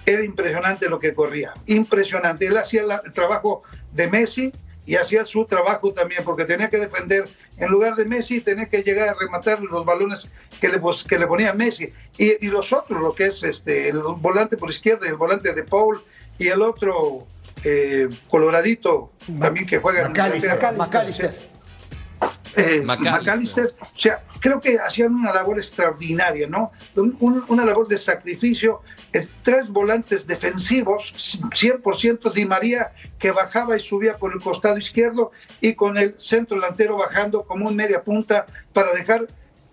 [0.06, 2.46] era impresionante lo que corría, impresionante.
[2.46, 4.52] Él hacía la- el trabajo de Messi
[4.86, 8.82] y hacía su trabajo también, porque tenía que defender en lugar de Messi, tenía que
[8.82, 10.28] llegar a rematar los balones
[10.60, 11.92] que le, pos- que le ponía Messi.
[12.18, 15.52] Y, y los otros, lo que es este, el volante por izquierda y el volante
[15.52, 16.02] de Paul
[16.38, 17.26] y el otro
[17.62, 20.72] eh, coloradito también que juega en McAllister, Inglaterra.
[20.78, 21.34] McAllister.
[22.56, 23.20] Eh, McAllister.
[23.22, 26.72] McAllister, o sea, creo que hacían una labor extraordinaria, ¿no?
[26.96, 28.80] Un- un- una labor de sacrificio.
[29.12, 31.12] Es tres volantes defensivos,
[31.54, 36.56] 100% Di María, que bajaba y subía por el costado izquierdo, y con el centro
[36.60, 39.26] delantero bajando como un media punta para dejar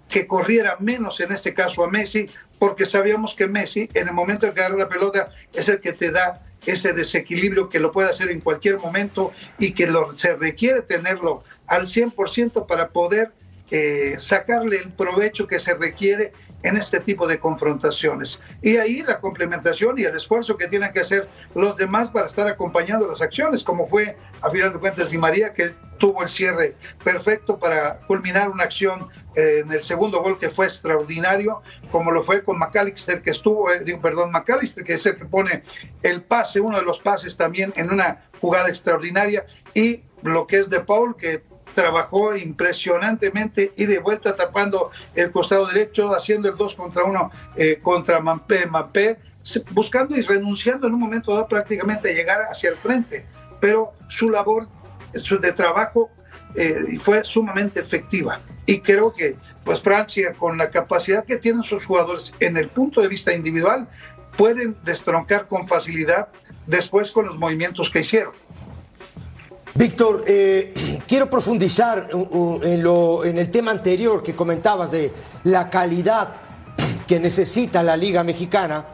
[0.09, 2.27] que corriera menos en este caso a Messi,
[2.59, 5.93] porque sabíamos que Messi, en el momento de que agarra la pelota, es el que
[5.93, 10.33] te da ese desequilibrio que lo puede hacer en cualquier momento y que lo, se
[10.35, 13.31] requiere tenerlo al 100% para poder
[13.69, 16.31] eh, sacarle el provecho que se requiere
[16.63, 18.39] en este tipo de confrontaciones.
[18.61, 22.47] Y ahí la complementación y el esfuerzo que tienen que hacer los demás para estar
[22.47, 26.75] acompañando las acciones, como fue a final de cuentas Di María, que tuvo el cierre
[27.03, 32.23] perfecto para culminar una acción eh, en el segundo gol que fue extraordinario, como lo
[32.23, 35.63] fue con McAllister, que estuvo, eh, perdón, McAllister, que que pone
[36.03, 40.69] el pase, uno de los pases también en una jugada extraordinaria, y lo que es
[40.69, 41.43] de Paul, que
[41.77, 47.31] trabajó impresionantemente y de vuelta tapando el costado derecho, haciendo el 2 contra 1
[47.83, 49.19] contra Mampé, Mampé,
[49.69, 53.27] buscando y renunciando en un momento dado prácticamente a llegar hacia el frente.
[53.59, 54.67] Pero su labor
[55.13, 56.09] de trabajo
[56.55, 58.39] eh, fue sumamente efectiva.
[58.65, 63.01] Y creo que pues Francia, con la capacidad que tienen sus jugadores en el punto
[63.01, 63.87] de vista individual,
[64.35, 66.29] pueden destroncar con facilidad
[66.65, 68.33] después con los movimientos que hicieron.
[69.77, 70.73] Víctor, eh,
[71.07, 75.13] quiero profundizar en, el tema anterior que comentabas de
[75.43, 76.29] la calidad
[77.07, 78.85] que necesita la Liga Mexicana.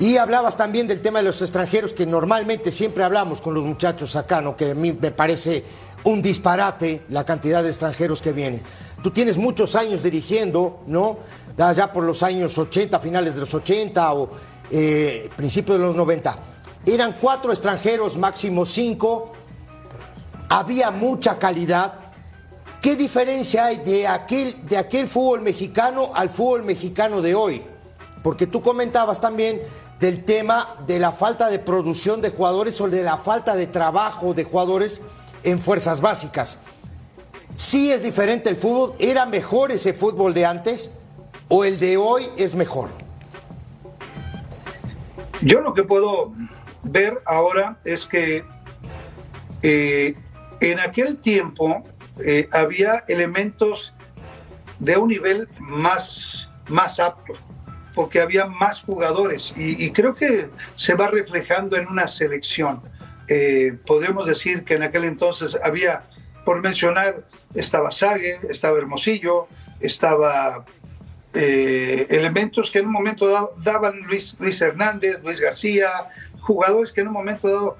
[0.00, 4.16] Y hablabas también del tema de los extranjeros, que normalmente siempre hablamos con los muchachos
[4.16, 4.56] acá, ¿no?
[4.56, 5.64] que a mí me parece
[6.04, 8.62] un disparate la cantidad de extranjeros que vienen.
[9.02, 11.18] Tú tienes muchos años dirigiendo, ¿no?
[11.56, 14.30] Ya por los años 80, finales de los 80 o
[14.70, 16.38] eh, principios de los 90.
[16.86, 19.32] Eran cuatro extranjeros, máximo cinco
[20.48, 21.94] había mucha calidad.
[22.80, 27.62] ¿Qué diferencia hay de aquel, de aquel fútbol mexicano al fútbol mexicano de hoy?
[28.22, 29.60] Porque tú comentabas también
[30.00, 34.32] del tema de la falta de producción de jugadores o de la falta de trabajo
[34.32, 35.00] de jugadores
[35.42, 36.58] en fuerzas básicas.
[37.56, 38.94] ¿Sí es diferente el fútbol?
[39.00, 40.92] ¿Era mejor ese fútbol de antes
[41.48, 42.88] o el de hoy es mejor?
[45.42, 46.32] Yo lo que puedo
[46.84, 48.44] ver ahora es que
[49.62, 50.14] eh,
[50.60, 51.84] en aquel tiempo
[52.24, 53.92] eh, había elementos
[54.78, 57.34] de un nivel más, más apto,
[57.94, 62.80] porque había más jugadores y, creo que se va reflejando en una selección.
[63.28, 66.04] Eh, podríamos decir que en aquel entonces había,
[66.44, 69.48] por mencionar, estaba Sague, estaba Hermosillo,
[69.80, 70.64] estaba
[71.34, 75.90] eh, elementos que en un momento dado daban Luis, Luis Hernández, Luis García,
[76.40, 77.76] jugadores que en un momento dado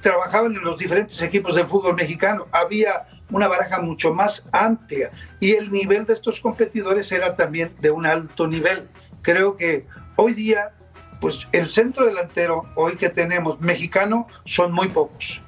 [0.00, 2.46] trabajaban en los diferentes equipos del fútbol mexicano.
[2.52, 7.90] Había una baraja mucho más amplia y el nivel de estos competidores era también de
[7.90, 8.88] un alto nivel.
[9.22, 9.86] Creo que
[10.16, 10.72] hoy día,
[11.20, 15.40] pues el centro delantero hoy que tenemos mexicano son muy pocos.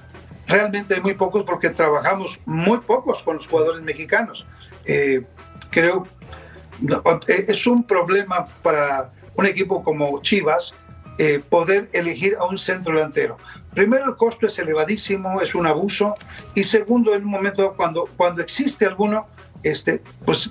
[0.46, 4.44] Realmente muy pocos porque trabajamos muy pocos con los jugadores mexicanos.
[4.84, 5.24] Eh,
[5.70, 6.06] creo
[7.28, 10.74] eh, es un problema para un equipo como Chivas
[11.18, 13.36] eh, poder elegir a un centro delantero.
[13.74, 16.14] Primero, el costo es elevadísimo, es un abuso.
[16.54, 19.26] Y segundo, en un momento cuando, cuando existe alguno,
[19.62, 20.50] este, pues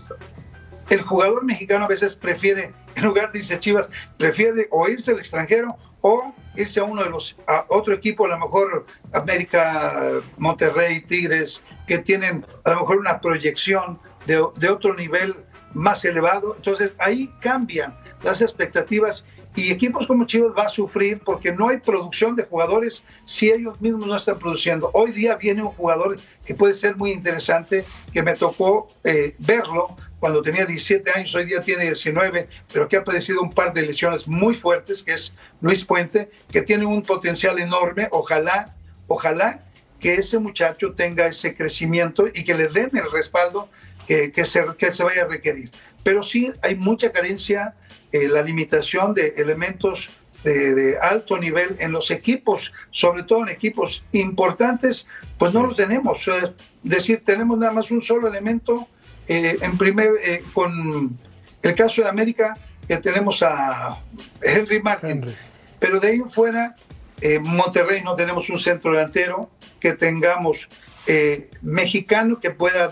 [0.90, 5.78] el jugador mexicano a veces prefiere, en lugar dice Chivas, prefiere o irse al extranjero
[6.02, 11.62] o irse a uno de los, a otro equipo, a lo mejor América, Monterrey, Tigres,
[11.88, 15.36] que tienen a lo mejor una proyección de, de otro nivel
[15.74, 16.56] más elevado.
[16.56, 21.78] Entonces ahí cambian las expectativas y equipos como Chivas va a sufrir porque no hay
[21.78, 24.90] producción de jugadores si ellos mismos no están produciendo.
[24.94, 29.96] Hoy día viene un jugador que puede ser muy interesante, que me tocó eh, verlo
[30.22, 33.82] cuando tenía 17 años, hoy día tiene 19, pero que ha padecido un par de
[33.82, 38.08] lesiones muy fuertes, que es Luis Puente, que tiene un potencial enorme.
[38.12, 38.76] Ojalá,
[39.08, 39.64] ojalá
[40.00, 43.68] que ese muchacho tenga ese crecimiento y que le den el respaldo
[44.08, 45.72] que, que, se, que se vaya a requerir.
[46.04, 47.74] Pero sí hay mucha carencia
[48.12, 50.10] eh, la limitación de elementos
[50.44, 56.28] de, alto nivel en los equipos, sobre todo en equipos importantes, pues no los tenemos.
[56.28, 58.88] Es decir, tenemos nada más un solo elemento.
[59.28, 61.18] Eh, en primer, eh, con
[61.62, 64.02] el caso de América, que tenemos a
[64.42, 65.24] Henry Martin,
[65.80, 66.76] pero de ahí en fuera,
[67.42, 70.68] Monterrey no tenemos un centro delantero que tengamos
[71.62, 72.92] mexicano que pueda,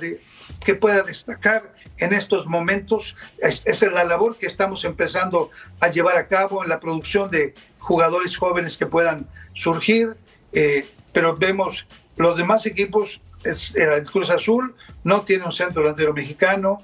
[0.64, 3.16] que pueda destacar en estos momentos.
[3.40, 7.54] Esa es la labor que estamos empezando a llevar a cabo en la producción de
[7.80, 10.16] jugadores jóvenes que puedan surgir,
[10.54, 11.86] eh, pero vemos
[12.18, 16.84] los demás equipos, es, eh, el Cruz Azul no tiene un centro delantero mexicano,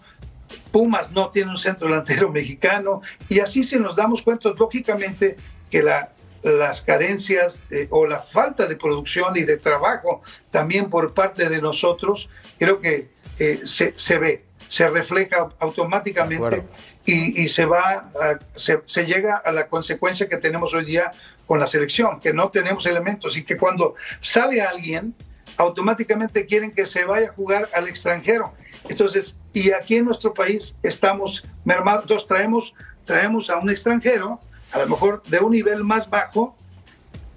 [0.72, 5.36] Pumas no tiene un centro delantero mexicano, y así si nos damos cuenta, lógicamente
[5.70, 6.12] que la,
[6.44, 11.60] las carencias eh, o la falta de producción y de trabajo también por parte de
[11.62, 16.64] nosotros, creo que se, se ve se refleja automáticamente
[17.06, 18.10] y, se va,
[18.56, 21.12] se, llega a la consecuencia que tenemos hoy día
[21.46, 25.14] con la selección, que no tenemos elementos y que cuando sale alguien,
[25.58, 28.54] automáticamente quieren que se vaya a jugar al extranjero.
[28.90, 32.74] Entonces, y aquí en nuestro país estamos mermados, traemos,
[33.06, 34.40] traemos a un extranjero,
[34.72, 36.58] a lo mejor de un nivel más bajo,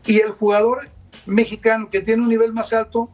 [0.07, 0.89] y el jugador
[1.27, 3.11] mexicano que tiene un nivel más alto,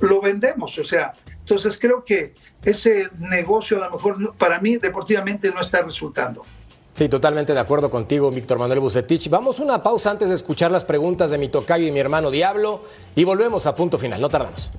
[0.00, 0.76] lo vendemos.
[0.78, 5.82] O sea, entonces creo que ese negocio a lo mejor para mí deportivamente no está
[5.82, 6.44] resultando.
[6.94, 9.28] Sí, totalmente de acuerdo contigo, Víctor Manuel Bucetich.
[9.28, 12.82] Vamos una pausa antes de escuchar las preguntas de mi tocayo y mi hermano Diablo
[13.14, 14.20] y volvemos a punto final.
[14.20, 14.70] No tardamos.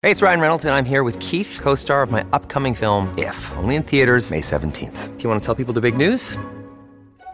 [0.00, 3.36] Hey, it's Ryan Reynolds and I'm here with Keith, co-star of my upcoming film If,
[3.56, 5.16] only in theaters May 17th.
[5.16, 6.36] Do you want to tell people the big news?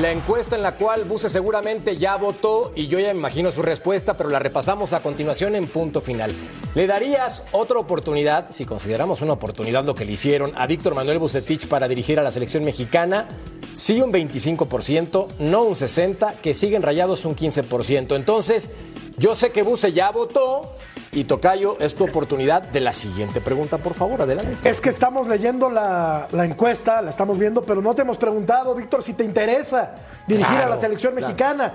[0.00, 4.14] La encuesta en la cual Buse seguramente ya votó y yo ya imagino su respuesta,
[4.14, 6.32] pero la repasamos a continuación en punto final.
[6.74, 11.18] ¿Le darías otra oportunidad, si consideramos una oportunidad lo que le hicieron a Víctor Manuel
[11.18, 13.26] Bucetich para dirigir a la selección mexicana?
[13.72, 18.16] Sí un 25%, no un 60%, que siguen rayados un 15%.
[18.16, 18.68] Entonces,
[19.16, 20.72] yo sé que Buse ya votó,
[21.16, 24.54] y Tocayo, es tu oportunidad de la siguiente pregunta, por favor, adelante.
[24.68, 29.02] Es que estamos leyendo la, encuesta, la estamos viendo, pero no te hemos preguntado, Víctor,
[29.02, 29.94] si te interesa
[30.26, 31.72] dirigir a la selección mexicana.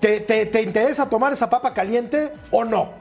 [0.00, 2.94] ¿Te, interesa tomar esa papa caliente o no?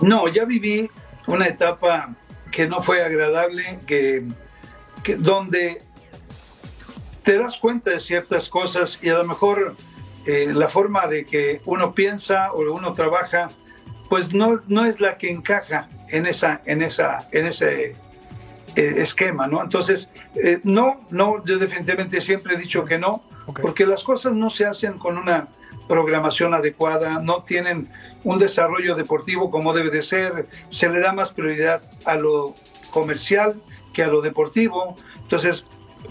[0.00, 0.90] No, ya viví
[1.26, 2.14] una etapa
[2.50, 4.24] que no fue agradable, que,
[5.18, 5.82] donde
[7.22, 9.76] te das cuenta de ciertas cosas y a lo mejor
[10.24, 13.50] eh, la forma de que uno piensa o uno trabaja
[14.08, 17.96] pues no, no es la que encaja en, esa, en, esa, en ese
[18.76, 19.62] eh, esquema, ¿no?
[19.62, 23.22] Entonces, eh, no, no, yo definitivamente siempre he dicho que no,
[23.60, 25.48] porque las cosas no se hacen con una
[25.88, 27.88] programación adecuada, no tienen
[28.24, 32.54] un desarrollo deportivo como debe de ser, se le da más prioridad a lo
[32.90, 33.60] comercial
[33.92, 34.96] que a lo deportivo.
[35.22, 35.64] Entonces,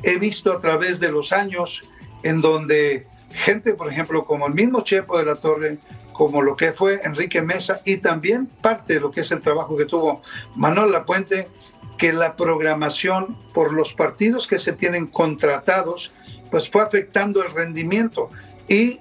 [0.04, 1.82] he visto a través de los años
[2.24, 5.78] en donde gente, por ejemplo, como el mismo Chepo de la Torre,
[6.16, 9.76] como lo que fue Enrique Mesa y también parte de lo que es el trabajo
[9.76, 10.22] que tuvo
[10.56, 11.50] Manuel Lapuente,
[11.98, 16.12] que la programación por los partidos que se tienen contratados,
[16.52, 18.30] pues fue afectando el rendimiento
[18.68, 19.00] y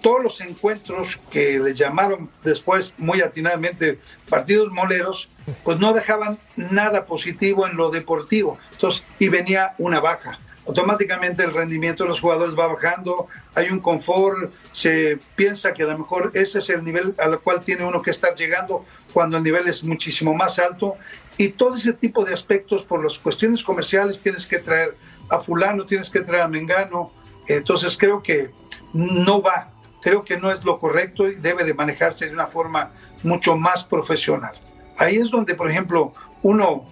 [0.00, 5.28] todos los encuentros que le llamaron después muy atinadamente partidos moleros,
[5.64, 8.58] pues no dejaban nada positivo en lo deportivo.
[8.72, 10.38] Entonces, y venía una baja.
[10.68, 15.86] Automáticamente el rendimiento de los jugadores va bajando, hay un confort, se piensa que a
[15.86, 19.42] lo mejor ese es el nivel al cual tiene uno que estar llegando cuando el
[19.42, 20.94] nivel es muchísimo más alto.
[21.36, 24.94] Y todo ese tipo de aspectos, por las cuestiones comerciales, tienes que traer
[25.30, 27.10] a fulano, tienes que traer a Mengano.
[27.48, 28.50] Entonces creo que
[28.92, 32.92] no va creo que no es lo correcto y debe de manejarse de una forma
[33.24, 34.52] mucho más profesional.
[34.96, 36.12] Ahí es donde, por ejemplo,
[36.42, 36.84] uno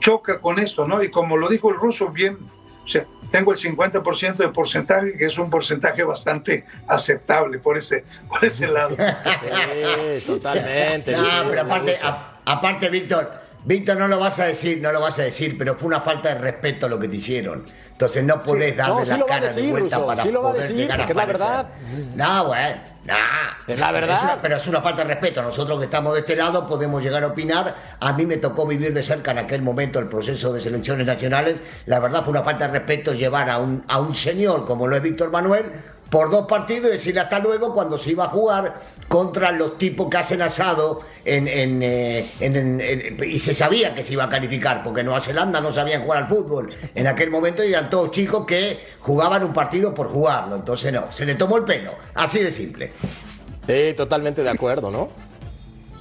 [0.00, 1.02] choca con esto, ¿no?
[1.02, 2.36] Y como lo dijo el ruso bien,
[2.84, 8.04] o sea, tengo el 50% de porcentaje, que es un porcentaje bastante aceptable por ese,
[8.28, 8.96] por ese lado.
[10.16, 11.12] Sí, totalmente.
[11.12, 11.96] No, pero aparte,
[12.44, 15.88] aparte, Víctor, Víctor, no lo vas a decir, no lo vas a decir, pero fue
[15.88, 17.64] una falta de respeto lo que te hicieron.
[17.90, 20.06] Entonces no podés darle no, sí la lo cara va a decir, de vuelta Russo,
[20.06, 21.66] para sí lo va a poder decir, llegar porque es la verdad.
[22.14, 22.74] No, güey,
[23.06, 23.14] no.
[23.66, 24.16] Es la verdad.
[24.16, 25.42] Es una- pero es una falta de respeto.
[25.42, 27.74] Nosotros que estamos de este lado podemos llegar a opinar.
[27.98, 31.56] A mí me tocó vivir de cerca en aquel momento el proceso de selecciones nacionales.
[31.86, 34.94] La verdad fue una falta de respeto llevar a un, a un señor como lo
[34.94, 35.64] es Víctor Manuel
[36.10, 40.08] por dos partidos y decirle hasta luego cuando se iba a jugar contra los tipos
[40.08, 44.24] que hacen asado en, en, eh, en- en- en- y se sabía que se iba
[44.24, 48.10] a calificar porque Nueva Zelanda no sabían jugar al fútbol en aquel momento eran todos
[48.12, 52.40] chicos que jugaban un partido por jugarlo entonces no, se le tomó el pelo así
[52.40, 52.92] de simple
[53.66, 55.08] Sí, totalmente de acuerdo, ¿no?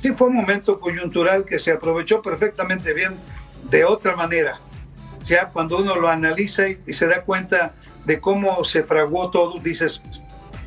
[0.04, 3.16] Sí, fue un momento coyuntural que se aprovechó perfectamente bien
[3.72, 4.60] de otra manera.
[5.24, 7.74] Ya cuando uno lo analiza y, y se da cuenta
[8.06, 10.02] de cómo se fraguó todo, dices,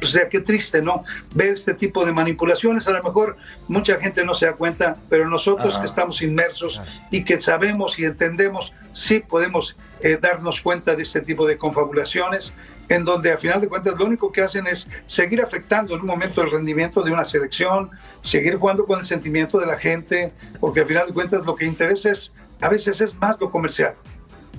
[0.02, 1.04] o sea, qué triste, ¿no?
[1.34, 2.86] Ver este tipo de manipulaciones.
[2.86, 3.36] A lo mejor
[3.66, 6.80] mucha gente no se da cuenta, pero nosotros que estamos inmersos
[7.10, 12.52] y que sabemos y entendemos, sí podemos eh, darnos cuenta de este tipo de confabulaciones,
[12.88, 16.06] en donde a final de cuentas lo único que hacen es seguir afectando en un
[16.06, 20.82] momento el rendimiento de una selección, seguir jugando con el sentimiento de la gente, porque
[20.82, 23.94] a final de cuentas lo que interesa es, a veces es más lo comercial.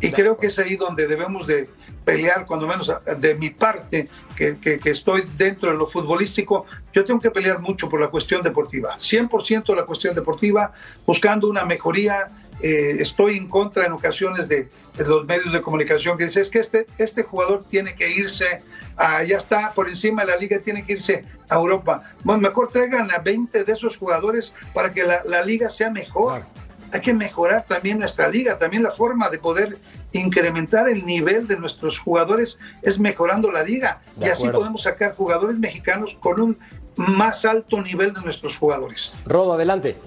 [0.02, 1.70] Y creo que es ahí donde debemos de
[2.06, 7.04] pelear, cuando menos de mi parte, que, que- que estoy dentro de lo futbolístico, yo
[7.06, 10.72] tengo que pelear mucho por la cuestión deportiva, 100% la cuestión deportiva,
[11.06, 12.30] buscando una mejoría.
[12.62, 16.50] eh, estoy en contra en ocasiones de, de los medios de comunicación que dicen es
[16.50, 18.62] que este, este jugador tiene que irse,
[18.98, 22.04] a, ya está por encima de la liga, tiene que irse a Europa.
[22.26, 26.44] Bueno, mejor traigan a 20 de esos jugadores para que la, la liga sea mejor
[26.92, 29.78] hay que mejorar también nuestra liga, también la forma de poder
[30.12, 35.16] incrementar el nivel de nuestros jugadores es mejorando la liga De y así podemos sacar
[35.16, 36.58] jugadores mexicanos con un
[36.96, 39.14] más alto nivel de nuestros jugadores.
[39.26, 39.98] Rodo, adelante.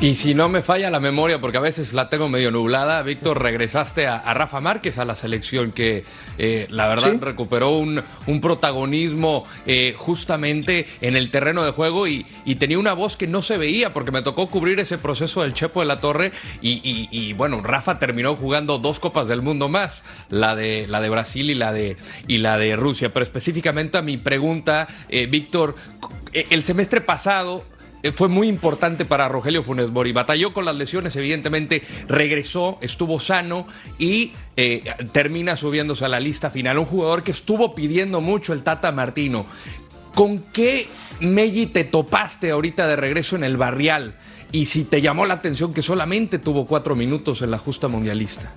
[0.00, 3.42] Y si no me falla la memoria, porque a veces la tengo medio nublada, Víctor,
[3.42, 6.04] regresaste a, a Rafa Márquez a la selección, que
[6.38, 7.18] eh, la verdad Sí.
[7.20, 12.94] recuperó un, un protagonismo eh, justamente en el terreno de juego y, y tenía una
[12.94, 16.00] voz que no se veía, porque me tocó cubrir ese proceso del Chepo de la
[16.00, 16.32] Torre.
[16.62, 21.02] Y, y- y, bueno, Rafa terminó jugando dos Copas del Mundo más, la de, la
[21.02, 23.12] de Brasil y la de, y la de Rusia.
[23.12, 25.74] Pero específicamente a mi pregunta, eh, Víctor,
[26.32, 27.64] eh, el semestre pasado
[28.12, 30.12] fue muy importante para Rogelio Funes Mori.
[30.12, 33.66] Batalló con las lesiones, evidentemente, regresó, estuvo sano
[33.98, 36.78] y eh, termina subiéndose a la lista final.
[36.78, 39.46] Un jugador que estuvo pidiendo mucho el Tata Martino.
[40.14, 40.88] ¿Con qué
[41.20, 44.16] Meji te topaste ahorita de regreso en el barrial?
[44.52, 48.52] Y si te llamó la atención que solamente tuvo cuatro minutos en la justa mundialista.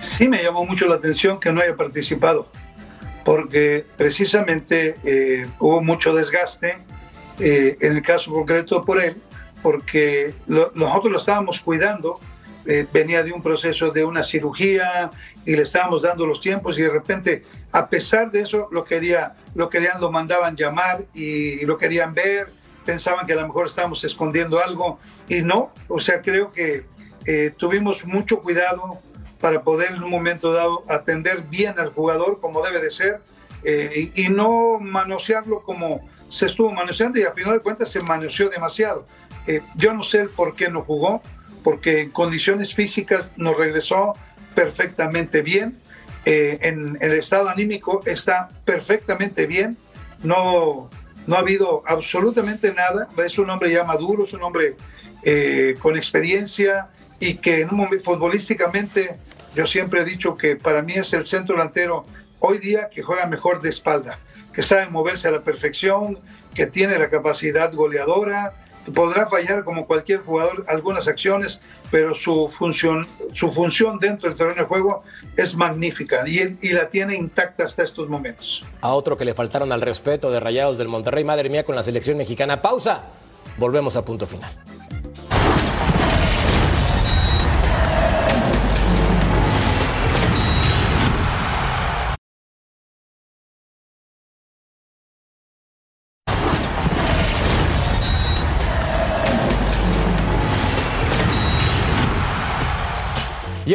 [0.00, 2.48] Sí me llamó mucho la atención que no haya participado,
[3.24, 6.78] porque precisamente eh, hubo mucho desgaste,
[7.38, 9.16] eh, en el caso concreto por él,
[9.62, 12.18] porque lo- nosotros lo estábamos cuidando,
[12.64, 15.10] eh, venía de un proceso de una cirugía
[15.44, 19.34] y le estábamos dando los tiempos y de repente, a pesar de eso, lo, quería,
[19.54, 22.52] lo querían, lo mandaban llamar y, lo querían ver,
[22.84, 26.84] pensaban que a lo mejor estábamos escondiendo algo y no, o sea, creo que
[27.24, 28.98] eh, tuvimos mucho cuidado
[29.40, 33.20] para poder en un momento dado atender bien al jugador como debe de ser
[33.64, 38.00] eh, y, y no manosearlo como se estuvo manoseando y al final de cuentas se
[38.00, 39.06] manoseó demasiado.
[39.46, 41.22] Eh, yo no sé el por qué no jugó,
[41.62, 44.14] porque en condiciones físicas nos regresó
[44.54, 45.76] perfectamente bien.
[46.24, 49.76] Eh, en, el estado anímico está perfectamente bien,
[50.22, 50.88] no,
[51.26, 54.76] no ha habido absolutamente nada, es un hombre ya maduro, es un hombre
[55.24, 56.88] eh, con experiencia
[57.20, 59.16] y que en un momento futbolísticamente
[59.54, 62.06] yo siempre he dicho que para mí es el centro delantero
[62.38, 64.18] hoy día que juega mejor de espalda,
[64.52, 66.18] que sabe moverse a la perfección,
[66.54, 68.54] que tiene la capacidad goleadora,
[68.94, 74.62] podrá fallar como cualquier jugador algunas acciones, pero su función, su función dentro del terreno
[74.62, 75.04] de juego
[75.36, 78.64] es magnífica y, y la tiene intacta hasta estos momentos.
[78.80, 81.82] A otro que le faltaron al respeto de Rayados del Monterrey, madre mía, con la
[81.82, 82.60] selección mexicana.
[82.60, 83.04] Pausa.
[83.58, 84.50] Volvemos a punto final.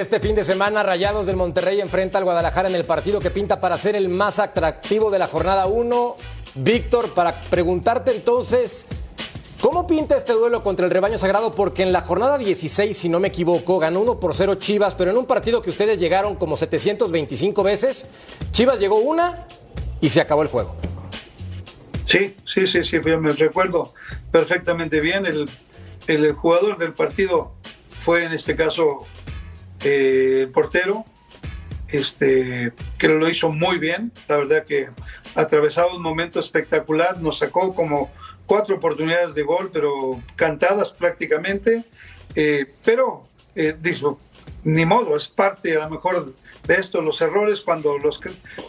[0.08, 3.60] Este fin de semana, Rayados del Monterrey enfrenta al Guadalajara en el partido que pinta
[3.60, 6.16] para ser el más atractivo de la jornada 1.
[6.56, 8.86] Víctor, para preguntarte entonces,
[9.60, 11.54] ¿cómo pinta este duelo contra el rebaño sagrado?
[11.54, 15.12] Porque en la jornada 16, si no me equivoco, ganó 1 por 0 Chivas, pero
[15.12, 18.08] en un partido que ustedes llegaron como 725 veces,
[18.52, 19.46] Chivas llegó una
[20.00, 20.74] y se acabó el juego.
[22.06, 23.94] Sí, sí, sí, sí, me recuerdo
[24.32, 25.26] perfectamente bien.
[25.26, 25.50] El,
[26.08, 27.52] el jugador del partido
[28.06, 29.06] fue en este caso
[29.88, 31.06] eh, el portero,
[31.90, 34.12] este, que lo hizo muy bien.
[34.28, 34.90] La verdad que
[35.36, 38.12] atravesaba un momento espectacular, nos sacó como
[38.46, 41.86] cuatro oportunidades de gol, pero cantadas prácticamente.
[42.36, 43.78] Eh, pero, eh,
[44.64, 46.34] ni modo, es parte a lo mejor
[46.66, 48.20] de esto, los errores cuando los,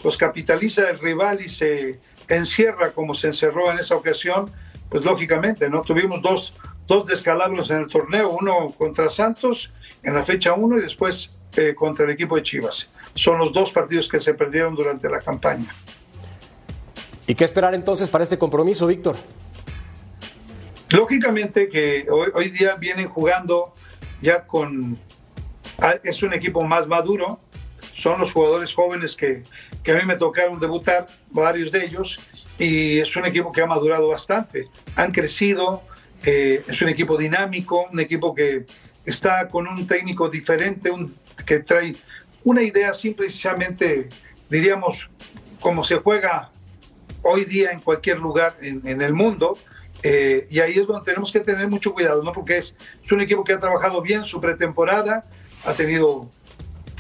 [0.05, 1.99] los capitaliza el rival y se
[2.29, 4.53] encierra como se encerró en esa ocasión,
[4.89, 5.83] pues lógicamente, ¿no?
[5.83, 6.55] Tuvimos dos,
[6.87, 11.74] dos descalabros en el torneo, uno contra Santos en la fecha 1 y después eh,
[11.74, 12.88] contra el equipo de Chivas.
[13.14, 15.74] Son los dos partidos que se perdieron durante la campaña.
[17.26, 19.16] ¿Y qué esperar entonces para este compromiso, Víctor?
[20.90, 23.74] Lógicamente que hoy, día vienen jugando
[24.22, 24.99] ya con...
[25.80, 27.38] Ah, es un equipo más maduro,
[27.94, 29.44] son los jugadores jóvenes que,
[29.82, 32.18] que a mí me tocaron debutar, varios de ellos,
[32.59, 34.68] y es un equipo que ha madurado bastante.
[34.96, 35.82] Han crecido,
[36.24, 38.66] eh, es un equipo dinámico, un equipo que
[39.09, 41.15] está con un técnico diferente, un,
[41.47, 41.97] que trae
[42.45, 44.09] una idea simplemente,
[44.51, 45.09] diríamos,
[45.61, 46.51] como se juega
[47.23, 49.59] hoy día en cualquier lugar en, el mundo.
[50.03, 52.33] Eh, y ahí es donde tenemos que tener mucho cuidado, ¿no?
[52.33, 55.25] Porque es, es un equipo que ha trabajado bien su pretemporada,
[55.65, 56.31] ha tenido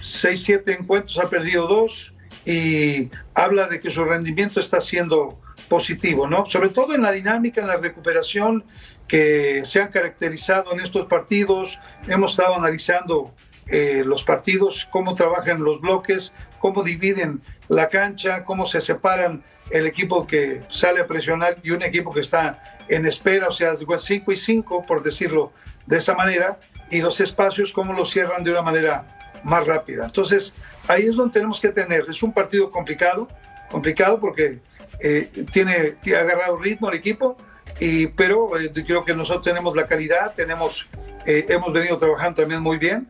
[0.00, 2.12] 6, 7 encuentros, ha perdido dos
[2.44, 5.38] y habla de que su rendimiento está siendo
[5.68, 6.48] positivo, ¿no?
[6.48, 8.64] Sobre todo en la dinámica, en la recuperación
[9.08, 11.78] que se han caracterizado en estos partidos.
[12.06, 13.32] Hemos estado analizando
[13.66, 19.86] eh, los partidos, cómo trabajan los bloques, cómo dividen la cancha, cómo se separan el
[19.86, 24.32] equipo que sale a presionar y un equipo que está en espera, o sea, 5
[24.32, 25.52] y 5, por decirlo
[25.86, 26.58] de esa manera,
[26.90, 30.06] y los espacios, cómo los cierran de una manera más rápida.
[30.06, 30.54] Entonces,
[30.88, 32.04] ahí es donde tenemos que tener.
[32.08, 33.28] Es un partido complicado,
[33.70, 34.60] complicado porque
[35.00, 37.36] eh, tiene, tiene agarrado ritmo el equipo,
[37.80, 40.86] y, pero eh, creo que nosotros tenemos la calidad, tenemos,
[41.26, 43.08] eh, hemos venido trabajando también muy bien,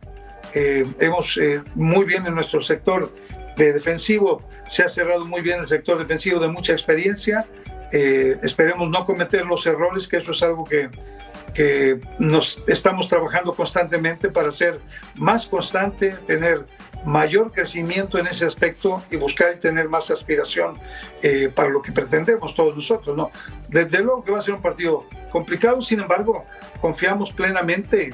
[0.53, 1.39] eh, hemos
[1.75, 3.13] muy bien en nuestro sector
[3.57, 7.45] de defensivo, se ha cerrado muy bien el sector defensivo de mucha experiencia,
[7.91, 10.89] esperemos no cometer los errores, que eso es algo que,
[11.53, 14.79] que nos estamos trabajando constantemente para ser
[15.15, 16.65] más constante, tener
[17.05, 20.77] mayor crecimiento en ese aspecto y buscar y tener más aspiración
[21.21, 23.15] eh, para lo que pretendemos todos nosotros.
[23.15, 23.31] ¿no?
[23.67, 26.45] Desde luego que va a ser un partido complicado, sin embargo,
[26.81, 28.13] confiamos plenamente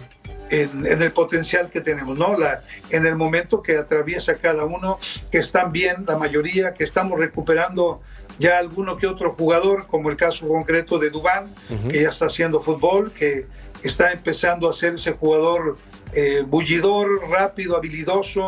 [0.49, 2.37] en, el potencial que tenemos, ¿no?
[2.37, 4.99] La, en el momento que atraviesa cada uno,
[5.31, 8.01] que están bien la mayoría, que estamos recuperando
[8.37, 11.53] ya alguno que otro jugador, como el caso concreto de Dubán,
[11.89, 13.47] que ya está haciendo fútbol, que
[13.81, 15.77] está empezando a ser ese jugador
[16.15, 18.47] eh, bullidor, rápido, habilidoso,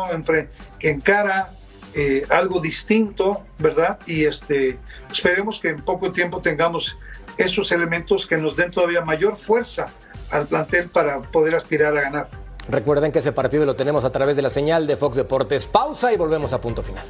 [0.78, 1.52] que encara
[1.94, 3.98] eh, algo distinto, ¿verdad?
[4.06, 4.78] Y este,
[5.10, 6.96] esperemos que en poco tiempo tengamos
[7.36, 9.88] esos elementos que nos den todavía mayor fuerza
[10.30, 12.30] al plantel para poder aspirar a ganar.
[12.68, 15.66] Recuerden que ese partido lo tenemos a través de la señal de Fox Deportes.
[15.66, 17.04] Pausa y volvemos a punto final.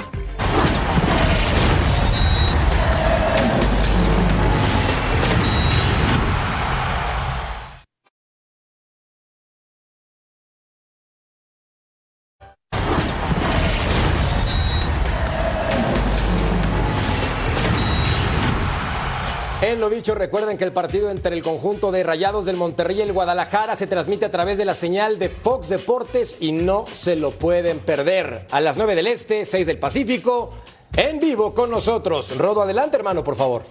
[19.79, 23.13] Lo dicho, recuerden que el partido entre el conjunto de Rayados del Monterrey y el
[23.13, 27.31] Guadalajara se transmite a través de la señal de Fox Deportes y no se lo
[27.31, 28.45] pueden perder.
[28.51, 30.51] A las 9 del Este, 6 del Pacífico,
[30.97, 32.37] en vivo con nosotros.
[32.37, 33.63] Rodo, adelante, hermano, por favor.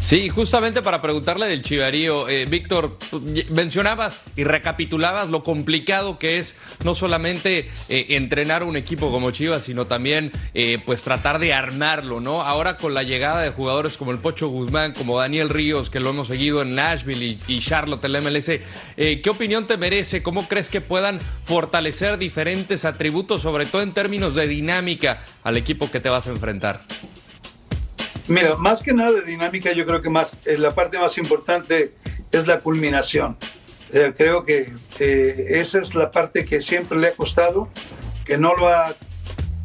[0.00, 2.96] Sí, justamente para preguntarle del Chivarío, eh, Víctor,
[3.50, 9.64] mencionabas y recapitulabas lo complicado que es no solamente eh, entrenar un equipo como Chivas,
[9.64, 12.42] sino también eh, pues tratar de armarlo, ¿no?
[12.42, 16.10] Ahora con la llegada de jugadores como el Pocho Guzmán, como Daniel Ríos, que lo
[16.10, 18.50] hemos seguido en Nashville y, Charlotte, el MLS,
[18.96, 20.22] eh, ¿qué opinión te merece?
[20.22, 25.90] ¿Cómo crees que puedan fortalecer diferentes atributos, sobre todo en términos de dinámica, al equipo
[25.90, 26.84] que te vas a enfrentar?
[28.28, 31.94] Mira, más que nada de dinámica, yo creo que más eh, la parte más importante
[32.30, 33.36] es la culminación.
[34.18, 37.70] Creo que esa es la parte que siempre le ha costado,
[38.26, 38.94] que no lo ha,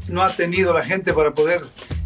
[0.07, 1.63] no ha tenido la gente para poder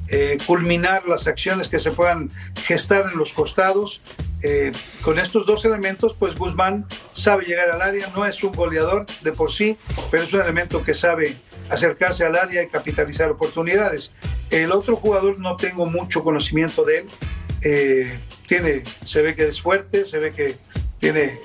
[0.09, 2.29] eh, culminar las acciones que se puedan
[2.65, 4.01] gestar en los costados.
[4.41, 9.05] Eh, con estos dos elementos, pues Guzmán sabe llegar al área, no es un goleador
[9.21, 9.77] de por sí,
[10.09, 11.35] pero es un elemento que sabe
[11.69, 14.11] acercarse al área y capitalizar oportunidades.
[14.49, 17.05] El otro jugador no tengo mucho conocimiento de él.
[17.61, 20.55] Eh, tiene, se ve que es fuerte, se ve que
[20.99, 21.39] tiene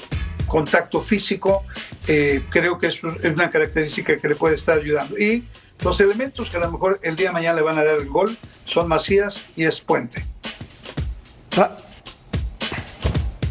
[0.47, 1.65] contacto físico.
[2.07, 5.19] Eh, creo que es un- es una característica que le puede estar ayudando.
[5.19, 5.45] Y
[5.83, 8.07] los elementos que a lo mejor el día de mañana le van a dar el
[8.09, 10.25] gol son Macías y es Puente.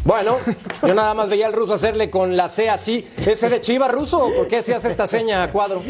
[0.04, 0.36] Bueno,
[0.82, 3.06] yo nada más veía al ruso hacerle con la C así.
[3.24, 5.80] ¿Ese de Chiva ruso o por qué se hace esta seña a cuadro?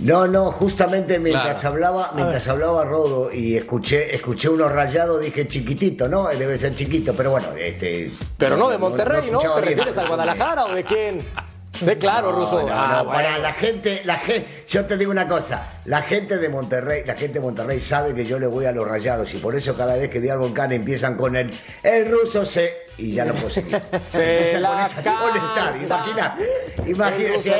[0.00, 1.68] No, no, justamente mientras Claro.
[1.68, 6.26] hablaba, mientras hablaba Rodo y escuché, escuché unos rayados, dije chiquitito, ¿no?
[6.26, 8.10] Debe ser chiquito, pero bueno, este.
[8.36, 9.38] Pero no de Monterrey, ¿no?
[9.38, 9.64] ¿Te bien.
[9.64, 11.24] refieres al Guadalajara o de quién?
[11.84, 12.60] Sí, claro, No, ruso.
[12.62, 16.38] no, no, Ah, para la gente, la gente, yo te digo una cosa, la gente
[16.38, 19.38] de Monterrey, la gente de Monterrey sabe que yo le voy a los rayados y
[19.38, 21.52] por eso cada vez que Díaz Volcán empiezan con el,
[21.82, 23.80] el ruso se y ya puedo seguir.
[24.08, 25.24] Se la canta.
[26.86, 27.50] imagina, ruso sí,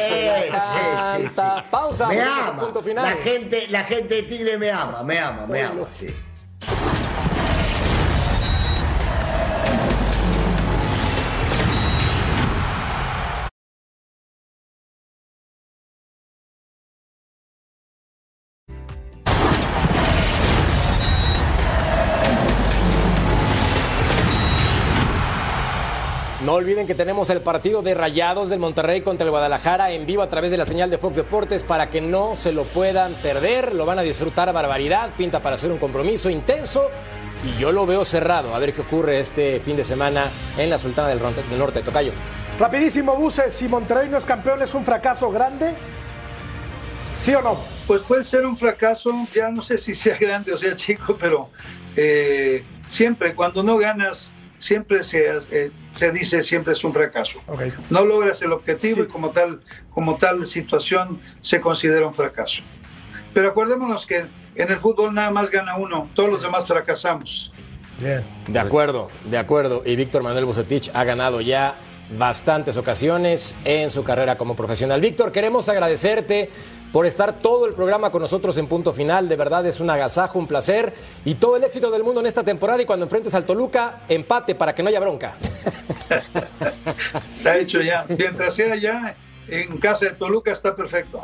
[1.22, 1.40] sí, sí.
[1.70, 3.04] Pausa, me ama, punto final.
[3.04, 6.06] la gente, la gente de Tigre me ama, me ama, me ama, sí.
[26.52, 30.20] No olviden que tenemos el partido de Rayados del Monterrey contra el Guadalajara en vivo
[30.20, 33.74] a través de la señal de Fox Deportes para que no se lo puedan perder.
[33.74, 35.08] Lo van a disfrutar a barbaridad.
[35.16, 36.90] Pinta para hacer un compromiso intenso.
[37.42, 38.54] Y yo lo veo cerrado.
[38.54, 40.26] A ver qué ocurre este fin de semana
[40.58, 41.80] en la Sultana del, Ron- del Norte.
[41.80, 42.12] Tocayo.
[42.58, 45.72] Rapidísimo, Buses, si Monterrey no es campeón, ¿es un fracaso grande?
[47.22, 47.56] ¿Sí o no?
[47.86, 51.48] Pues puede ser un fracaso, ya no sé si sea grande o sea chico, pero
[51.96, 54.30] eh, siempre, cuando no ganas,
[54.62, 57.40] siempre se, eh, se dice siempre es un fracaso.
[57.90, 59.60] No logras el objetivo y como tal,
[59.90, 62.62] como tal situación se considera un fracaso.
[63.34, 67.50] Pero acordémonos que en el fútbol nada más gana uno, todos los demás fracasamos.
[67.98, 68.22] Bien.
[68.46, 69.82] De acuerdo, de acuerdo.
[69.84, 71.74] Y Víctor Manuel Bucetich ha ganado ya
[72.16, 75.00] bastantes ocasiones en su carrera como profesional.
[75.00, 76.50] Víctor, queremos agradecerte
[76.92, 79.28] por estar todo el programa con nosotros en punto final.
[79.28, 80.92] De verdad es un agasajo, un placer
[81.24, 82.82] y todo el éxito del mundo en esta temporada.
[82.82, 85.34] Y cuando enfrentes al Toluca, empate para que no haya bronca.
[87.36, 88.04] Está hecho ya.
[88.08, 89.14] Mientras sea ya
[89.48, 91.20] en casa de Toluca está perfecto.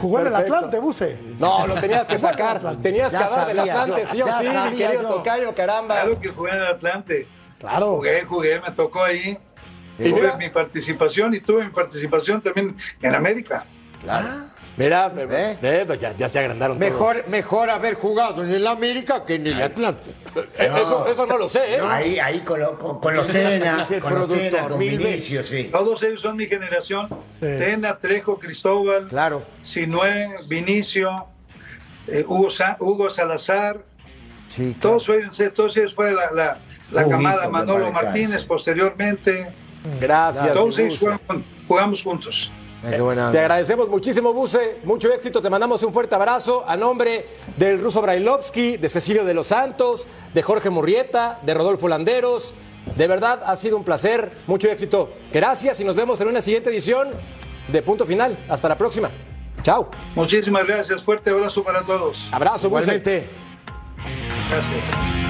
[0.00, 0.34] Jugó en el.
[0.34, 1.18] Atlante, Buse.
[1.38, 2.60] No, lo tenías que sacar.
[2.82, 5.08] Tenías que Ya hablar del Atlante, yo, sí o sí, mi sabía querido yo.
[5.08, 5.94] Tocayo, caramba.
[6.02, 7.26] Claro que jugué en el Atlante.
[7.58, 7.96] Claro.
[7.96, 9.38] Jugué, jugué, me tocó ahí.
[9.98, 13.66] Y Tuve mira- mi participación y tuve mi participación también en América.
[14.84, 15.12] Mira,
[15.62, 16.90] eh, pues ya, ya se agrandaron todos.
[16.90, 20.10] Mejor, mejor haber jugado en el América que en el Atlante.
[20.58, 21.80] Eh, eso, eso no lo sé, ¿eh?
[21.86, 24.78] Ahí, ahí con, lo- con- con los Tena, Dice el con los Tena, productor, con
[24.78, 25.64] mil Vinicio, sí.
[25.70, 27.08] Todos ellos son mi generación.
[27.40, 29.42] Tena, Trejo, Cristóbal, Claro.
[29.62, 31.26] Sinué, Vinicio,
[32.06, 33.82] eh, Hugo, Sa- Hugo Salazar.
[34.48, 36.58] Sí, Todos ellos, todos ellos fueron la, la,
[36.90, 37.92] la camada Manolo.
[37.92, 39.46] Martínez posteriormente.
[40.00, 40.54] Gracias.
[40.54, 41.04] Todos ellos
[41.68, 42.50] jugamos juntos.
[42.88, 44.78] Qué buena Te agradecemos muchísimo, Buse.
[44.84, 45.42] Mucho éxito.
[45.42, 47.26] Te mandamos un fuerte abrazo a nombre
[47.56, 52.54] del ruso Brailovsky, de Cecilio de los Santos, de Jorge Murrieta, de Rodolfo Landeros.
[52.96, 54.32] De verdad, ha sido un placer.
[54.46, 55.10] Mucho éxito.
[55.32, 57.10] Gracias y nos vemos en una siguiente edición
[57.68, 58.38] de Punto Final.
[58.48, 59.10] Hasta la próxima.
[59.62, 59.90] Chao.
[60.14, 61.02] Muchísimas gracias.
[61.02, 62.28] Fuerte abrazo para todos.
[62.32, 62.82] Abrazo, Buse.
[62.82, 63.28] Igualmente.
[64.48, 65.29] Gracias.